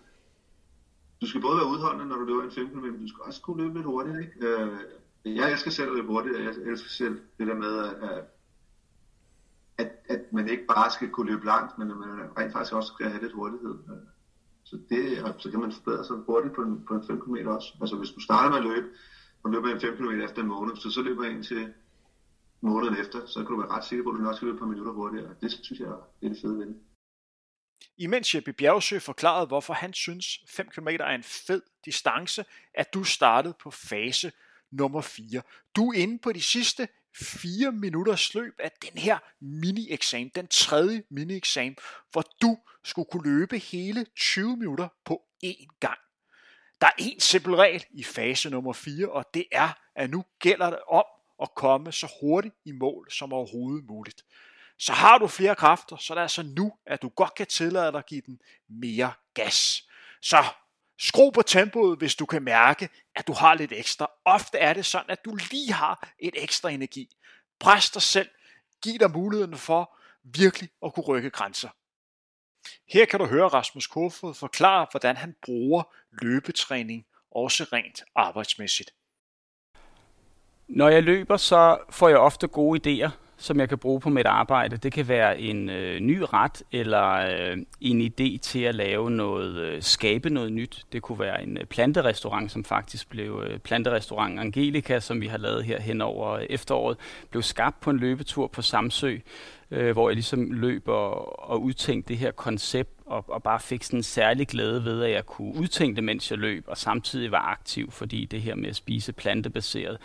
du 1.20 1.26
skal 1.26 1.40
både 1.40 1.56
være 1.56 1.66
udholdende, 1.66 2.06
når 2.08 2.16
du 2.16 2.24
løber 2.24 2.42
en 2.42 2.50
15 2.50 2.80
km, 2.80 2.86
men 2.86 3.00
du 3.00 3.08
skal 3.08 3.22
også 3.22 3.42
kunne 3.42 3.62
løbe 3.62 3.74
lidt 3.74 3.86
hurtigt, 3.86 4.18
ikke? 4.18 4.46
Øh, 4.46 4.78
jeg 5.24 5.52
elsker 5.52 5.70
selv 5.70 5.88
at 5.90 5.96
løbe 5.96 6.08
hurtigt, 6.08 6.36
og 6.36 6.42
jeg 6.42 6.52
elsker 6.70 6.90
selv 6.90 7.20
det 7.38 7.46
der 7.46 7.54
med, 7.54 7.78
at, 7.78 8.24
at, 9.78 9.90
at 10.08 10.32
man 10.32 10.48
ikke 10.48 10.66
bare 10.66 10.90
skal 10.90 11.10
kunne 11.10 11.30
løbe 11.30 11.46
langt, 11.46 11.78
men 11.78 11.90
at 11.90 11.96
man 11.96 12.08
rent 12.38 12.52
faktisk 12.52 12.74
også 12.74 12.92
skal 12.94 13.10
have 13.10 13.22
lidt 13.22 13.32
hurtighed. 13.32 13.74
Så, 14.72 14.78
det, 14.88 15.34
så 15.38 15.50
kan 15.50 15.60
man 15.60 15.72
forbedre 15.72 16.04
sig 16.04 16.16
hurtigt 16.16 16.54
på 16.54 16.62
en, 16.62 16.84
på 16.88 16.94
en 16.94 17.06
5 17.06 17.20
km 17.20 17.36
også. 17.56 17.68
Altså 17.80 17.96
hvis 17.96 18.10
du 18.10 18.20
starter 18.20 18.50
med 18.50 18.58
at 18.58 18.64
løbe, 18.64 18.88
og 19.42 19.50
løber 19.50 19.68
en 19.74 19.80
5 19.80 19.96
km 19.96 20.10
efter 20.10 20.42
en 20.42 20.48
måned, 20.48 20.76
så 20.76 20.90
så 20.90 21.02
løber 21.02 21.24
en 21.24 21.42
til 21.42 21.72
måneden 22.60 22.96
efter, 22.96 23.26
så 23.26 23.38
kan 23.38 23.50
du 23.54 23.60
være 23.60 23.70
ret 23.70 23.84
sikker 23.84 24.04
på, 24.04 24.10
at 24.10 24.16
du 24.16 24.22
nok 24.22 24.36
skal 24.36 24.46
løbe 24.46 24.56
et 24.56 24.60
par 24.60 24.66
minutter 24.66 24.92
hurtigere. 24.92 25.34
Det 25.40 25.50
synes 25.52 25.80
jeg 25.80 25.88
er 25.88 26.28
det 26.28 26.38
fede 26.42 26.58
ved 26.58 26.66
det. 26.66 26.76
Imens 27.98 28.34
Jeppe 28.34 28.52
Bjergsø 28.52 28.98
forklarede, 28.98 29.46
hvorfor 29.46 29.74
han 29.74 29.92
synes 29.92 30.26
5 30.48 30.68
km 30.68 30.88
er 30.88 31.14
en 31.14 31.22
fed 31.22 31.62
distance, 31.84 32.44
at 32.74 32.94
du 32.94 33.04
startede 33.04 33.54
på 33.62 33.70
fase 33.70 34.32
nummer 34.70 35.00
4. 35.00 35.42
Du 35.76 35.88
er 35.88 35.98
inde 35.98 36.18
på 36.18 36.32
de 36.32 36.42
sidste 36.42 36.88
4 37.20 37.72
minutters 37.72 38.34
løb 38.34 38.54
af 38.58 38.70
den 38.82 38.98
her 38.98 39.18
mini-eksamen, 39.40 40.30
den 40.34 40.46
tredje 40.46 41.02
mini-eksamen, 41.10 41.76
hvor 42.12 42.24
du 42.42 42.58
skulle 42.84 43.08
kunne 43.12 43.38
løbe 43.38 43.58
hele 43.58 44.06
20 44.16 44.56
minutter 44.56 44.88
på 45.04 45.22
én 45.44 45.78
gang. 45.80 45.98
Der 46.80 46.86
er 46.86 46.92
en 46.98 47.20
simpel 47.20 47.54
regel 47.54 47.84
i 47.90 48.02
fase 48.02 48.50
nummer 48.50 48.72
4, 48.72 49.08
og 49.08 49.24
det 49.34 49.44
er, 49.52 49.68
at 49.94 50.10
nu 50.10 50.24
gælder 50.38 50.70
det 50.70 50.78
om 50.88 51.04
at 51.42 51.54
komme 51.54 51.92
så 51.92 52.12
hurtigt 52.20 52.54
i 52.64 52.72
mål 52.72 53.10
som 53.10 53.32
overhovedet 53.32 53.84
muligt. 53.84 54.22
Så 54.78 54.92
har 54.92 55.18
du 55.18 55.26
flere 55.26 55.54
kræfter, 55.54 55.96
så 55.96 56.12
er 56.12 56.14
det 56.14 56.22
altså 56.22 56.42
nu, 56.42 56.72
at 56.86 57.02
du 57.02 57.08
godt 57.08 57.34
kan 57.34 57.46
tillade 57.46 57.92
dig 57.92 57.98
at 57.98 58.06
give 58.06 58.22
den 58.26 58.40
mere 58.68 59.12
gas. 59.34 59.88
Så 60.22 60.44
skru 60.98 61.30
på 61.30 61.42
tempoet, 61.42 61.98
hvis 61.98 62.14
du 62.14 62.26
kan 62.26 62.42
mærke, 62.42 62.88
at 63.16 63.26
du 63.26 63.32
har 63.32 63.54
lidt 63.54 63.72
ekstra. 63.72 64.10
Ofte 64.24 64.58
er 64.58 64.72
det 64.72 64.86
sådan, 64.86 65.10
at 65.10 65.24
du 65.24 65.34
lige 65.50 65.72
har 65.72 66.12
et 66.18 66.34
ekstra 66.36 66.70
energi. 66.70 67.16
Pres 67.60 67.90
dig 67.90 68.02
selv. 68.02 68.28
Giv 68.82 68.98
dig 68.98 69.10
muligheden 69.10 69.56
for 69.56 69.98
virkelig 70.22 70.70
at 70.84 70.94
kunne 70.94 71.06
rykke 71.06 71.30
grænser. 71.30 71.68
Her 72.88 73.04
kan 73.04 73.20
du 73.20 73.26
høre 73.26 73.48
Rasmus 73.48 73.86
Kofod 73.86 74.34
forklare, 74.34 74.86
hvordan 74.90 75.16
han 75.16 75.36
bruger 75.46 75.82
løbetræning, 76.22 77.06
også 77.30 77.64
rent 77.64 78.04
arbejdsmæssigt. 78.14 78.94
Når 80.68 80.88
jeg 80.88 81.02
løber, 81.02 81.36
så 81.36 81.78
får 81.90 82.08
jeg 82.08 82.18
ofte 82.18 82.48
gode 82.48 82.80
idéer, 82.80 83.10
som 83.42 83.60
jeg 83.60 83.68
kan 83.68 83.78
bruge 83.78 84.00
på 84.00 84.10
mit 84.10 84.26
arbejde. 84.26 84.76
Det 84.76 84.92
kan 84.92 85.08
være 85.08 85.40
en 85.40 85.70
øh, 85.70 86.00
ny 86.00 86.22
ret 86.32 86.62
eller 86.72 87.08
øh, 87.08 87.56
en 87.80 88.00
idé 88.00 88.38
til 88.38 88.60
at 88.60 88.74
lave 88.74 89.10
noget, 89.10 89.56
øh, 89.56 89.82
skabe 89.82 90.30
noget 90.30 90.52
nyt. 90.52 90.84
Det 90.92 91.02
kunne 91.02 91.18
være 91.18 91.42
en 91.42 91.58
øh, 91.58 91.64
planterestaurant, 91.64 92.52
som 92.52 92.64
faktisk 92.64 93.10
blev 93.10 93.44
øh, 93.46 93.58
planterestaurant 93.58 94.40
Angelica, 94.40 95.00
som 95.00 95.20
vi 95.20 95.26
har 95.26 95.38
lavet 95.38 95.64
her 95.64 95.80
hen 95.80 96.00
over 96.00 96.38
efteråret, 96.38 96.96
blev 97.30 97.42
skabt 97.42 97.80
på 97.80 97.90
en 97.90 97.98
løbetur 97.98 98.46
på 98.46 98.62
Samsø, 98.62 99.16
øh, 99.70 99.92
hvor 99.92 100.08
jeg 100.08 100.14
ligesom 100.14 100.52
løb 100.52 100.88
og, 100.88 101.48
og 101.50 101.62
udtænkte 101.62 102.08
det 102.08 102.18
her 102.18 102.30
koncept 102.30 102.90
og, 103.06 103.24
og 103.28 103.42
bare 103.42 103.60
fik 103.60 103.82
sådan 103.82 103.98
en 103.98 104.02
særlig 104.02 104.48
glæde 104.48 104.84
ved, 104.84 105.02
at 105.02 105.10
jeg 105.10 105.26
kunne 105.26 105.54
udtænke 105.54 105.96
det, 105.96 106.04
mens 106.04 106.30
jeg 106.30 106.38
løb, 106.38 106.64
og 106.66 106.76
samtidig 106.76 107.30
var 107.30 107.50
aktiv, 107.50 107.90
fordi 107.90 108.24
det 108.24 108.42
her 108.42 108.54
med 108.54 108.68
at 108.68 108.76
spise 108.76 109.12
plantebaseret 109.12 109.98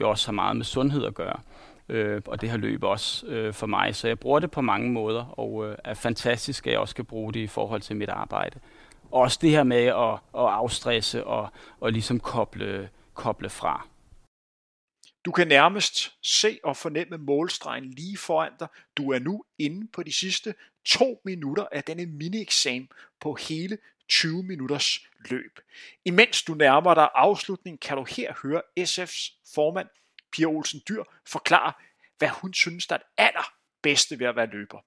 jo 0.00 0.10
også 0.10 0.26
har 0.26 0.32
meget 0.32 0.56
med 0.56 0.64
sundhed 0.64 1.04
at 1.04 1.14
gøre 1.14 1.40
øh, 1.88 2.22
og 2.26 2.40
det 2.40 2.50
her 2.50 2.56
løb 2.56 2.82
også 2.82 3.26
øh, 3.26 3.54
for 3.54 3.66
mig. 3.66 3.96
Så 3.96 4.08
jeg 4.08 4.18
bruger 4.18 4.38
det 4.38 4.50
på 4.50 4.60
mange 4.60 4.92
måder, 4.92 5.24
og 5.24 5.66
øh, 5.66 5.78
er 5.84 5.94
fantastisk, 5.94 6.66
at 6.66 6.72
jeg 6.72 6.80
også 6.80 6.94
kan 6.94 7.04
bruge 7.04 7.32
det 7.32 7.40
i 7.40 7.46
forhold 7.46 7.80
til 7.80 7.96
mit 7.96 8.08
arbejde. 8.08 8.60
Også 9.10 9.38
det 9.42 9.50
her 9.50 9.62
med 9.62 9.84
at, 9.84 10.12
at 10.14 10.52
afstresse 10.52 11.24
og, 11.24 11.48
og 11.80 11.92
ligesom 11.92 12.20
koble, 12.20 12.90
koble 13.14 13.50
fra. 13.50 13.86
Du 15.24 15.32
kan 15.32 15.48
nærmest 15.48 16.12
se 16.22 16.58
og 16.64 16.76
fornemme 16.76 17.16
målstregen 17.16 17.84
lige 17.84 18.16
foran 18.16 18.52
dig. 18.60 18.68
Du 18.96 19.12
er 19.12 19.18
nu 19.18 19.44
inde 19.58 19.88
på 19.92 20.02
de 20.02 20.12
sidste 20.12 20.54
to 20.84 21.20
minutter 21.24 21.66
af 21.72 21.84
denne 21.84 22.06
mini-eksamen 22.06 22.88
på 23.20 23.34
hele 23.34 23.78
20 24.08 24.42
minutters 24.42 25.00
løb. 25.30 25.58
Imens 26.04 26.42
du 26.42 26.54
nærmer 26.54 26.94
dig 26.94 27.08
afslutningen, 27.14 27.78
kan 27.78 27.96
du 27.96 28.04
her 28.04 28.34
høre 28.42 28.62
SF's 28.80 29.42
formand 29.54 29.88
Pia 30.34 30.46
Olsen 30.46 30.82
Dyr 30.88 31.02
forklare, 31.26 31.72
hvad 32.18 32.28
hun 32.28 32.54
synes, 32.54 32.86
der 32.86 32.94
er 32.94 32.98
det 32.98 33.06
allerbedste 33.18 34.18
ved 34.18 34.26
at 34.26 34.36
være 34.36 34.46
løber. 34.46 34.80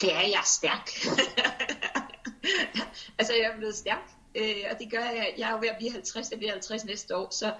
Det 0.00 0.14
er, 0.14 0.20
jeg 0.20 0.38
er 0.38 0.44
stærk. 0.44 0.90
altså, 3.18 3.34
jeg 3.34 3.50
er 3.52 3.56
blevet 3.56 3.74
stærk. 3.74 4.10
Øh, 4.34 4.64
og 4.70 4.78
det 4.78 4.90
gør 4.90 5.04
jeg, 5.04 5.34
jeg 5.38 5.48
er 5.48 5.52
jo 5.52 5.58
ved 5.58 5.68
at 5.68 5.76
blive 5.76 5.92
50, 5.92 6.30
jeg 6.30 6.38
bliver 6.38 6.52
50 6.52 6.84
næste 6.84 7.16
år, 7.16 7.30
så 7.30 7.54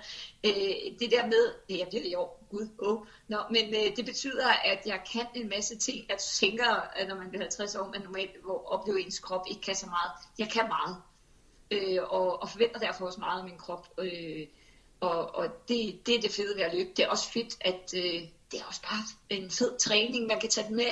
øh, 0.47 0.99
det 1.01 1.11
der 1.11 1.27
med, 1.27 1.55
det 1.69 1.79
jeg 1.79 1.87
bliver 1.89 2.03
det 2.03 2.11
i 2.11 2.15
år, 2.15 2.47
gud, 2.51 2.69
oh. 2.79 3.07
Nå, 3.29 3.39
men 3.51 3.75
øh, 3.75 3.97
det 3.97 4.05
betyder, 4.05 4.49
at 4.49 4.87
jeg 4.87 5.01
kan 5.13 5.27
en 5.35 5.49
masse 5.49 5.79
ting, 5.79 6.09
jeg 6.09 6.19
tænker, 6.19 6.71
at 6.97 7.09
når 7.09 7.17
man 7.17 7.29
bliver 7.29 7.43
50 7.43 7.75
år, 7.75 7.91
man 7.93 8.03
normalt 8.03 8.43
hvor 8.45 8.73
oplever 8.73 8.99
ens 8.99 9.19
krop 9.19 9.45
ikke 9.51 9.63
kan 9.63 9.75
så 9.75 9.87
meget. 9.87 10.13
Jeg 10.39 10.49
kan 10.49 10.69
meget, 10.69 10.97
øh, 11.71 12.03
og, 12.03 12.43
og 12.43 12.49
forventer 12.51 12.81
derfor 12.81 13.07
også 13.07 13.21
meget 13.21 13.39
af 13.39 13.45
min 13.45 13.59
krop. 13.59 13.89
Øh, 13.99 14.47
og, 15.03 15.35
og 15.35 15.47
det, 15.69 16.07
det 16.07 16.15
er 16.15 16.21
det 16.21 16.31
fede 16.31 16.57
ved 16.57 16.63
at 16.63 16.75
løbe. 16.75 16.91
Det 16.97 17.05
er 17.05 17.09
også 17.09 17.33
fedt, 17.33 17.57
at 17.61 17.95
øh, 17.97 18.23
det 18.51 18.61
er 18.61 18.65
også 18.65 18.83
bare 18.83 19.03
en 19.31 19.51
fed 19.51 19.79
træning. 19.79 20.27
Man 20.27 20.41
kan 20.41 20.51
tage 20.51 20.67
den 20.67 20.77
med 20.77 20.91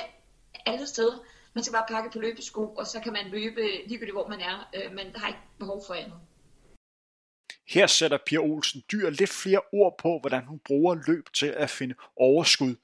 alle 0.65 0.87
steder. 0.87 1.17
Man 1.53 1.63
skal 1.63 1.73
bare 1.73 1.85
pakke 1.89 2.09
på 2.09 2.19
løbesko, 2.19 2.73
og 2.75 2.87
så 2.87 2.99
kan 2.99 3.13
man 3.13 3.29
løbe 3.29 3.61
ligegyldigt, 3.87 4.15
hvor 4.15 4.27
man 4.27 4.39
er. 4.39 4.69
Øh, 4.75 4.93
man 4.93 5.15
har 5.15 5.27
ikke 5.27 5.39
behov 5.59 5.83
for 5.87 5.93
andet. 5.93 6.19
Her 7.67 7.87
sætter 7.87 8.17
Pia 8.25 8.39
Olsen 8.39 8.83
Dyr 8.91 9.09
lidt 9.09 9.29
flere 9.29 9.61
ord 9.73 9.95
på, 9.97 10.19
hvordan 10.19 10.45
hun 10.45 10.59
bruger 10.59 10.95
løb 11.07 11.33
til 11.33 11.47
at 11.47 11.69
finde 11.69 11.95
overskud. 12.15 12.75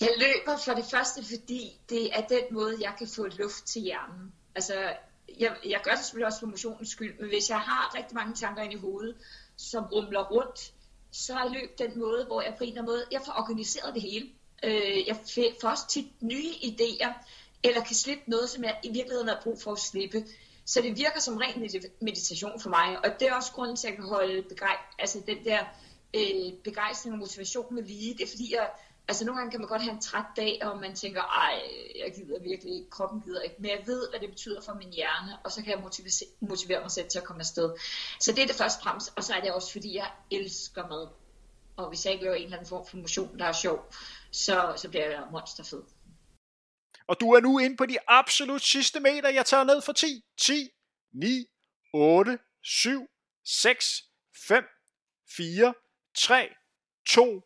Jeg 0.00 0.10
løber 0.18 0.58
for 0.64 0.72
det 0.72 0.84
første, 0.90 1.24
fordi 1.24 1.80
det 1.88 2.18
er 2.18 2.26
den 2.26 2.44
måde, 2.50 2.76
jeg 2.80 2.94
kan 2.98 3.08
få 3.16 3.26
luft 3.26 3.64
til 3.66 3.82
hjernen. 3.82 4.32
Altså, 4.54 4.96
jeg, 5.38 5.56
jeg 5.64 5.80
gør 5.84 5.90
det 5.90 6.04
selvfølgelig 6.04 6.26
også 6.26 6.40
for 6.40 6.46
motionens 6.46 6.88
skyld, 6.88 7.18
men 7.20 7.28
hvis 7.28 7.50
jeg 7.50 7.60
har 7.60 7.94
rigtig 7.94 8.14
mange 8.14 8.34
tanker 8.34 8.62
ind 8.62 8.72
i 8.72 8.76
hovedet, 8.76 9.16
som 9.56 9.84
rumler 9.84 10.24
rundt, 10.24 10.72
så 11.12 11.34
er 11.34 11.48
løb 11.48 11.78
den 11.78 11.98
måde, 11.98 12.24
hvor 12.24 12.42
jeg 12.42 12.54
på 12.58 12.64
en 12.64 12.68
eller 12.68 12.82
anden 12.82 12.92
måde, 12.92 13.04
jeg 13.12 13.20
får 13.26 13.32
organiseret 13.32 13.94
det 13.94 14.02
hele. 14.02 14.28
Øh, 14.64 15.06
jeg 15.06 15.16
får 15.60 15.68
også 15.68 15.88
tit 15.88 16.22
nye 16.22 16.50
idéer, 16.50 17.12
eller 17.64 17.84
kan 17.84 17.96
slippe 17.96 18.30
noget, 18.30 18.50
som 18.50 18.64
jeg 18.64 18.80
i 18.82 18.92
virkeligheden 18.92 19.28
har 19.28 19.40
brug 19.42 19.62
for 19.62 19.72
at 19.72 19.78
slippe. 19.78 20.24
Så 20.66 20.82
det 20.82 20.96
virker 20.96 21.20
som 21.20 21.36
ren 21.36 21.70
meditation 22.00 22.60
for 22.60 22.70
mig, 22.70 22.98
og 23.04 23.20
det 23.20 23.28
er 23.28 23.34
også 23.34 23.52
grunden 23.52 23.76
til, 23.76 23.86
at 23.86 23.90
jeg 23.90 23.98
kan 23.98 24.08
holde 24.08 24.42
begrej- 24.42 24.94
altså 24.98 25.22
den 25.26 25.44
der 25.44 25.64
øh, 26.14 26.52
begejstring 26.64 27.12
og 27.12 27.18
motivation 27.18 27.74
med 27.74 27.82
lige. 27.82 28.14
Det 28.14 28.22
er 28.22 28.30
fordi, 28.30 28.54
jeg 28.54 28.70
Altså 29.08 29.24
nogle 29.24 29.38
gange 29.38 29.50
kan 29.50 29.60
man 29.60 29.68
godt 29.68 29.82
have 29.82 29.94
en 29.94 30.00
træt 30.00 30.24
dag, 30.36 30.58
og 30.62 30.80
man 30.80 30.94
tænker, 30.94 31.22
ej, 31.22 31.62
jeg 31.98 32.12
gider 32.14 32.40
virkelig 32.40 32.74
ikke, 32.74 32.90
kroppen 32.90 33.20
gider 33.20 33.42
ikke. 33.42 33.56
Men 33.58 33.70
jeg 33.70 33.82
ved, 33.86 34.10
hvad 34.10 34.20
det 34.20 34.30
betyder 34.30 34.60
for 34.60 34.74
min 34.74 34.92
hjerne, 34.92 35.38
og 35.44 35.52
så 35.52 35.62
kan 35.62 35.70
jeg 35.70 35.80
motivere, 35.80 36.28
motivere 36.40 36.80
mig 36.80 36.90
selv 36.90 37.08
til 37.08 37.18
at 37.18 37.24
komme 37.24 37.40
afsted. 37.40 37.74
Så 38.20 38.32
det 38.32 38.42
er 38.42 38.46
det 38.46 38.56
første 38.56 38.82
fremmest, 38.82 39.12
og 39.16 39.24
så 39.24 39.34
er 39.34 39.40
det 39.40 39.52
også 39.52 39.72
fordi, 39.72 39.96
jeg 39.96 40.10
elsker 40.30 40.88
mad. 40.88 41.08
Og 41.76 41.88
hvis 41.88 42.04
jeg 42.04 42.12
ikke 42.12 42.24
laver 42.24 42.36
en 42.36 42.44
eller 42.44 42.56
anden 42.56 42.68
form 42.68 42.86
for 42.86 42.96
motion, 42.96 43.38
der 43.38 43.44
er 43.44 43.52
sjov, 43.52 43.92
så, 44.30 44.72
så 44.76 44.88
bliver 44.88 45.10
jeg 45.10 45.26
monsterfed. 45.32 45.82
Og 47.06 47.20
du 47.20 47.32
er 47.32 47.40
nu 47.40 47.58
inde 47.58 47.76
på 47.76 47.86
de 47.86 47.98
absolut 48.08 48.62
sidste 48.62 49.00
meter. 49.00 49.28
Jeg 49.28 49.46
tager 49.46 49.64
ned 49.64 49.82
for 49.82 49.92
10, 49.92 50.24
10, 50.38 50.68
9, 51.12 51.46
8, 51.94 52.38
7, 52.62 53.06
6, 53.44 54.02
5, 54.48 54.64
4, 55.36 55.74
3, 56.14 56.48
2, 57.08 57.42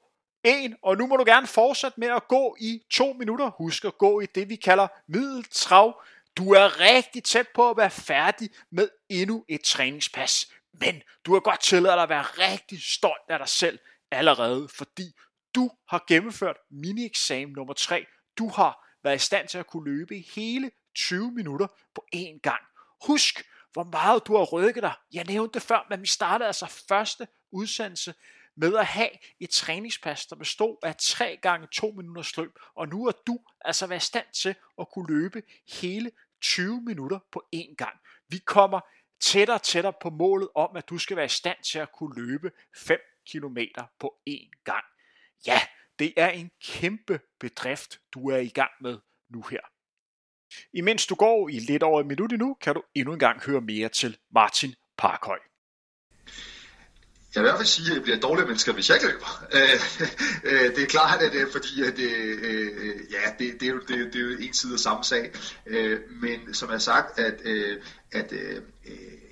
1, 0.48 0.74
og 0.82 0.96
nu 0.96 1.06
må 1.06 1.16
du 1.16 1.24
gerne 1.24 1.46
fortsætte 1.46 2.00
med 2.00 2.08
at 2.08 2.28
gå 2.28 2.56
i 2.60 2.82
2 2.90 3.12
minutter. 3.12 3.50
Husk 3.58 3.84
at 3.84 3.98
gå 3.98 4.20
i 4.20 4.26
det, 4.26 4.48
vi 4.48 4.56
kalder 4.56 4.88
middeltrav. 5.08 6.02
Du 6.36 6.52
er 6.52 6.80
rigtig 6.80 7.24
tæt 7.24 7.48
på 7.54 7.70
at 7.70 7.76
være 7.76 7.90
færdig 7.90 8.50
med 8.70 8.88
endnu 9.08 9.44
et 9.48 9.60
træningspas. 9.60 10.52
Men 10.72 11.02
du 11.26 11.32
har 11.32 11.40
godt 11.40 11.60
tilladt 11.62 11.96
dig 11.96 12.02
at 12.02 12.08
være 12.08 12.22
rigtig 12.22 12.82
stolt 12.82 13.22
af 13.28 13.38
dig 13.38 13.48
selv 13.48 13.78
allerede, 14.10 14.68
fordi 14.68 15.12
du 15.54 15.70
har 15.88 16.04
gennemført 16.08 16.56
mini-eksamen 16.70 17.52
nummer 17.52 17.74
3. 17.74 18.06
Du 18.38 18.48
har 18.48 18.88
været 19.04 19.16
i 19.16 19.18
stand 19.18 19.48
til 19.48 19.58
at 19.58 19.66
kunne 19.66 19.90
løbe 19.90 20.24
hele 20.34 20.70
20 20.94 21.32
minutter 21.32 21.66
på 21.94 22.04
én 22.16 22.40
gang. 22.42 22.60
Husk, 23.06 23.44
hvor 23.72 23.84
meget 23.84 24.26
du 24.26 24.36
har 24.36 24.44
rykket 24.44 24.82
dig. 24.82 24.92
Jeg 25.12 25.24
nævnte 25.24 25.54
det 25.54 25.62
før, 25.62 25.86
men 25.90 26.02
vi 26.02 26.06
startede 26.06 26.46
altså 26.46 26.66
første 26.88 27.28
udsendelse 27.52 28.14
med 28.58 28.76
at 28.76 28.86
have 28.86 29.10
et 29.40 29.50
træningspas, 29.50 30.26
der 30.26 30.36
bestod 30.36 30.76
af 30.82 30.96
3 30.96 31.38
gange 31.42 31.66
2 31.72 31.90
minutters 31.90 32.36
løb, 32.36 32.50
og 32.74 32.88
nu 32.88 33.06
er 33.06 33.12
du 33.26 33.38
altså 33.60 33.86
været 33.86 34.02
i 34.02 34.06
stand 34.06 34.26
til 34.32 34.54
at 34.80 34.86
kunne 34.94 35.08
løbe 35.08 35.42
hele 35.80 36.10
20 36.40 36.80
minutter 36.80 37.18
på 37.32 37.44
én 37.56 37.74
gang. 37.74 37.98
Vi 38.28 38.38
kommer 38.38 38.80
tættere 39.20 39.56
og 39.56 39.62
tættere 39.62 39.92
på 40.02 40.10
målet 40.10 40.48
om, 40.54 40.76
at 40.76 40.88
du 40.88 40.98
skal 40.98 41.16
være 41.16 41.26
i 41.26 41.28
stand 41.28 41.58
til 41.64 41.78
at 41.78 41.92
kunne 41.92 42.14
løbe 42.26 42.50
5 42.76 42.98
km 43.32 43.58
på 44.00 44.14
én 44.30 44.50
gang. 44.64 44.84
Ja, 45.46 45.60
det 45.98 46.12
er 46.16 46.28
en 46.28 46.50
kæmpe 46.62 47.20
bedrift, 47.40 48.00
du 48.14 48.30
er 48.30 48.38
i 48.38 48.48
gang 48.48 48.70
med 48.80 48.98
nu 49.28 49.42
her. 49.42 49.60
Imens 50.72 51.06
du 51.06 51.14
går 51.14 51.48
i 51.48 51.58
lidt 51.58 51.82
over 51.82 52.00
et 52.00 52.06
minut 52.06 52.32
endnu, 52.32 52.54
kan 52.54 52.74
du 52.74 52.82
endnu 52.94 53.12
en 53.12 53.18
gang 53.18 53.44
høre 53.44 53.60
mere 53.60 53.88
til 53.88 54.18
Martin 54.30 54.74
Parkhøj. 54.96 55.47
Jeg 57.34 57.42
vil 57.42 57.48
i 57.48 57.50
hvert 57.50 57.58
fald 57.58 57.66
sige, 57.66 57.90
at 57.90 57.94
jeg 57.94 58.02
bliver 58.02 58.20
dårligere 58.20 58.46
mennesker, 58.46 58.72
hvis 58.72 58.88
jeg 58.88 58.96
ikke 58.96 59.06
løber. 59.06 59.44
Øh, 59.52 59.80
øh 60.44 60.76
det 60.76 60.82
er 60.82 60.86
klart, 60.86 61.22
at 61.22 61.32
det 61.32 61.40
er 61.40 61.46
fordi, 61.52 61.82
at 61.82 61.96
det, 61.96 62.10
øh, 62.42 62.66
ja, 63.10 63.32
det, 63.38 63.60
det, 63.60 63.68
er 63.68 63.72
jo, 63.72 63.80
det, 63.88 64.12
det 64.12 64.16
er 64.16 64.24
jo 64.24 64.36
en 64.40 64.54
side 64.54 64.72
af 64.72 64.78
samme 64.78 65.04
sag. 65.04 65.32
Øh, 65.66 66.00
men 66.10 66.54
som 66.54 66.68
jeg 66.68 66.74
har 66.74 66.78
sagt, 66.78 67.18
at, 67.18 67.40
at 68.12 68.32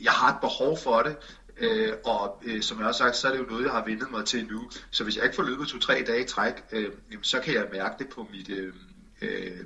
jeg 0.00 0.12
har 0.12 0.34
et 0.34 0.40
behov 0.40 0.78
for 0.78 1.02
det, 1.02 1.16
Øh, 1.58 1.92
og 2.04 2.42
øh, 2.46 2.62
som 2.62 2.78
jeg 2.78 2.86
også 2.86 3.04
har 3.04 3.10
sagt, 3.10 3.16
så 3.16 3.28
er 3.28 3.32
det 3.32 3.38
jo 3.38 3.44
noget, 3.44 3.64
jeg 3.64 3.72
har 3.72 3.84
vendet 3.84 4.10
mig 4.10 4.24
til 4.24 4.46
nu. 4.46 4.70
Så 4.90 5.04
hvis 5.04 5.16
jeg 5.16 5.24
ikke 5.24 5.36
får 5.36 5.42
løbet 5.42 5.68
to-tre 5.68 6.04
dage 6.06 6.22
i 6.22 6.26
træk, 6.26 6.54
øh, 6.72 6.92
så 7.22 7.40
kan 7.40 7.54
jeg 7.54 7.68
mærke 7.72 7.94
det 7.98 8.08
på 8.08 8.28
mit, 8.32 8.48
øh, 8.50 8.72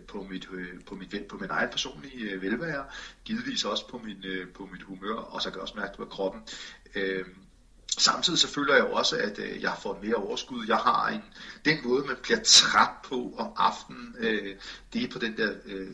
på 0.08 0.26
mit, 0.30 0.48
på 0.86 0.94
mit, 0.94 1.24
på 1.28 1.36
min 1.36 1.50
egen 1.50 1.68
personlige 1.70 2.40
velvære, 2.40 2.84
givetvis 3.24 3.64
også 3.64 3.88
på, 3.88 4.00
min, 4.04 4.24
på 4.54 4.68
mit 4.72 4.82
humør, 4.82 5.14
og 5.14 5.42
så 5.42 5.50
kan 5.50 5.56
jeg 5.56 5.62
også 5.62 5.74
mærke 5.76 5.90
det 5.90 5.96
på 5.96 6.04
kroppen. 6.04 6.42
Øh, 6.94 7.24
Samtidig 7.98 8.38
så 8.38 8.48
føler 8.48 8.74
jeg 8.74 8.84
jo 8.84 8.92
også, 8.92 9.16
at 9.16 9.38
øh, 9.38 9.62
jeg 9.62 9.76
får 9.82 9.98
mere 10.02 10.14
overskud. 10.14 10.64
Jeg 10.68 10.76
har 10.76 11.08
en, 11.08 11.22
den 11.64 11.78
måde, 11.84 12.06
man 12.06 12.16
bliver 12.22 12.40
træt 12.44 12.90
på 13.04 13.34
om 13.38 13.52
aftenen, 13.56 14.16
øh, 14.18 14.56
det 14.92 15.04
er 15.04 15.08
på 15.12 15.18
den 15.18 15.36
der 15.36 15.52
øh, 15.64 15.88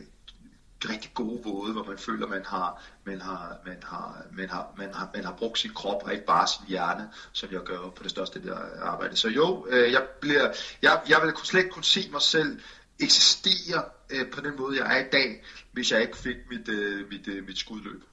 rigtig 0.85 1.11
gode 1.13 1.41
måde, 1.49 1.73
hvor 1.73 1.83
man 1.83 1.97
føler, 1.97 2.27
man 2.27 2.45
har, 2.45 2.83
man 3.03 3.21
har, 3.21 3.57
man 3.65 3.83
har, 3.83 4.23
man 4.31 4.49
har, 4.49 4.73
man 4.77 4.93
har, 4.93 5.09
man 5.13 5.23
har 5.23 5.35
brugt 5.35 5.59
sin 5.59 5.73
krop 5.73 6.03
og 6.03 6.13
ikke 6.13 6.25
bare 6.25 6.47
sin 6.47 6.67
hjerne, 6.67 7.09
som 7.31 7.51
jeg 7.51 7.61
gør 7.61 7.89
på 7.89 8.03
det 8.03 8.11
største 8.11 8.43
der 8.43 8.57
arbejde. 8.81 9.15
Så 9.15 9.29
jo, 9.29 9.67
øh, 9.69 9.91
jeg, 9.91 10.07
bliver, 10.21 10.53
jeg, 10.81 11.01
jeg 11.09 11.21
vil 11.23 11.33
slet 11.43 11.59
ikke 11.59 11.73
kunne 11.73 11.83
se 11.83 12.09
mig 12.11 12.21
selv 12.21 12.59
eksistere 12.99 13.83
øh, 14.09 14.31
på 14.31 14.41
den 14.41 14.55
måde, 14.57 14.83
jeg 14.83 14.97
er 14.97 15.05
i 15.05 15.09
dag, 15.09 15.43
hvis 15.71 15.91
jeg 15.91 16.01
ikke 16.01 16.17
fik 16.17 16.37
mit, 16.49 16.69
øh, 16.69 17.09
mit, 17.09 17.27
øh, 17.27 17.47
mit 17.47 17.57
skudløb. 17.57 18.03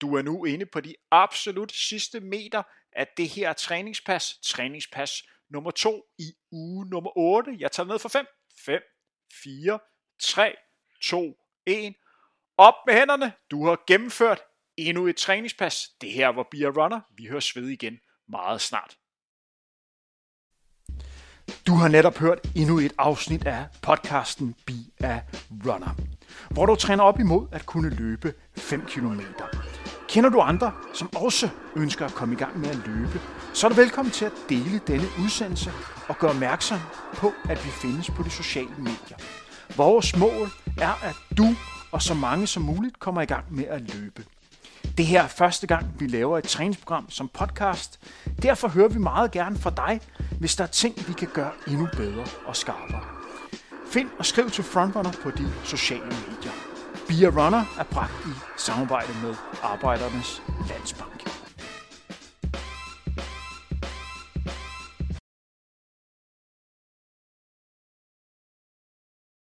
Du 0.00 0.14
er 0.16 0.22
nu 0.22 0.44
inde 0.44 0.66
på 0.72 0.80
de 0.80 0.94
absolut 1.10 1.72
sidste 1.72 2.20
meter 2.20 2.62
at 2.96 3.08
det 3.16 3.28
her 3.28 3.52
træningspas. 3.52 4.38
Træningspas 4.44 5.22
nummer 5.50 5.70
2 5.70 6.02
i 6.18 6.32
uge 6.52 6.88
nummer 6.88 7.18
8. 7.18 7.56
Jeg 7.58 7.72
tager 7.72 7.86
ned 7.86 7.98
for 7.98 8.08
5. 8.08 8.26
5, 8.64 8.80
4, 9.42 9.78
3, 10.20 10.54
2, 11.02 11.36
1. 11.66 11.94
Op 12.58 12.74
med 12.86 12.94
hænderne. 12.94 13.32
Du 13.50 13.66
har 13.66 13.84
gennemført 13.86 14.40
endnu 14.76 15.06
et 15.06 15.16
træningspas. 15.16 15.88
Det 16.00 16.12
her 16.12 16.28
var 16.28 16.46
Beer 16.50 16.68
Runner. 16.68 17.00
Vi 17.16 17.26
hører 17.26 17.60
ved 17.60 17.68
igen 17.68 17.98
meget 18.28 18.60
snart. 18.60 18.96
Du 21.66 21.74
har 21.74 21.88
netop 21.88 22.16
hørt 22.16 22.40
endnu 22.56 22.78
et 22.78 22.92
afsnit 22.98 23.46
af 23.46 23.66
podcasten 23.82 24.54
Be 24.66 25.06
a 25.06 25.20
Runner, 25.66 25.94
hvor 26.50 26.66
du 26.66 26.74
træner 26.74 27.04
op 27.04 27.20
imod 27.20 27.48
at 27.52 27.66
kunne 27.66 27.90
løbe 27.90 28.34
5 28.56 28.86
km. 28.86 29.20
Kender 30.16 30.30
du 30.30 30.40
andre, 30.40 30.72
som 30.94 31.16
også 31.16 31.48
ønsker 31.74 32.06
at 32.06 32.14
komme 32.14 32.34
i 32.34 32.38
gang 32.38 32.58
med 32.60 32.68
at 32.68 32.76
løbe, 32.86 33.20
så 33.52 33.66
er 33.66 33.68
du 33.68 33.74
velkommen 33.74 34.12
til 34.12 34.24
at 34.24 34.32
dele 34.48 34.80
denne 34.86 35.06
udsendelse 35.24 35.72
og 36.08 36.18
gøre 36.18 36.30
opmærksom 36.30 36.78
på, 37.14 37.32
at 37.48 37.64
vi 37.64 37.70
findes 37.70 38.10
på 38.10 38.22
de 38.22 38.30
sociale 38.30 38.74
medier. 38.78 39.16
Vores 39.76 40.16
mål 40.16 40.48
er, 40.80 41.04
at 41.04 41.16
du 41.38 41.46
og 41.92 42.02
så 42.02 42.14
mange 42.14 42.46
som 42.46 42.62
muligt 42.62 42.98
kommer 42.98 43.22
i 43.22 43.24
gang 43.24 43.44
med 43.50 43.64
at 43.64 43.94
løbe. 43.94 44.24
Det 44.98 45.06
her 45.06 45.22
er 45.22 45.28
første 45.28 45.66
gang, 45.66 45.86
vi 45.98 46.06
laver 46.06 46.38
et 46.38 46.44
træningsprogram 46.44 47.10
som 47.10 47.28
podcast. 47.28 48.00
Derfor 48.42 48.68
hører 48.68 48.88
vi 48.88 48.98
meget 48.98 49.30
gerne 49.30 49.58
fra 49.58 49.70
dig, 49.70 50.00
hvis 50.38 50.56
der 50.56 50.64
er 50.64 50.68
ting, 50.68 51.08
vi 51.08 51.12
kan 51.12 51.28
gøre 51.34 51.50
endnu 51.68 51.88
bedre 51.96 52.24
og 52.46 52.56
skarpere. 52.56 53.04
Find 53.90 54.08
og 54.18 54.26
skriv 54.26 54.50
til 54.50 54.64
Frontrunner 54.64 55.12
på 55.22 55.30
de 55.30 55.52
sociale 55.64 56.04
medier. 56.04 56.65
Beer 57.08 57.28
Runner 57.28 57.64
er 57.78 57.84
bragt 57.84 58.26
i 58.26 58.34
samarbejde 58.56 59.12
med 59.22 59.34
Arbejdernes 59.62 60.42
Landsbank. 60.68 61.15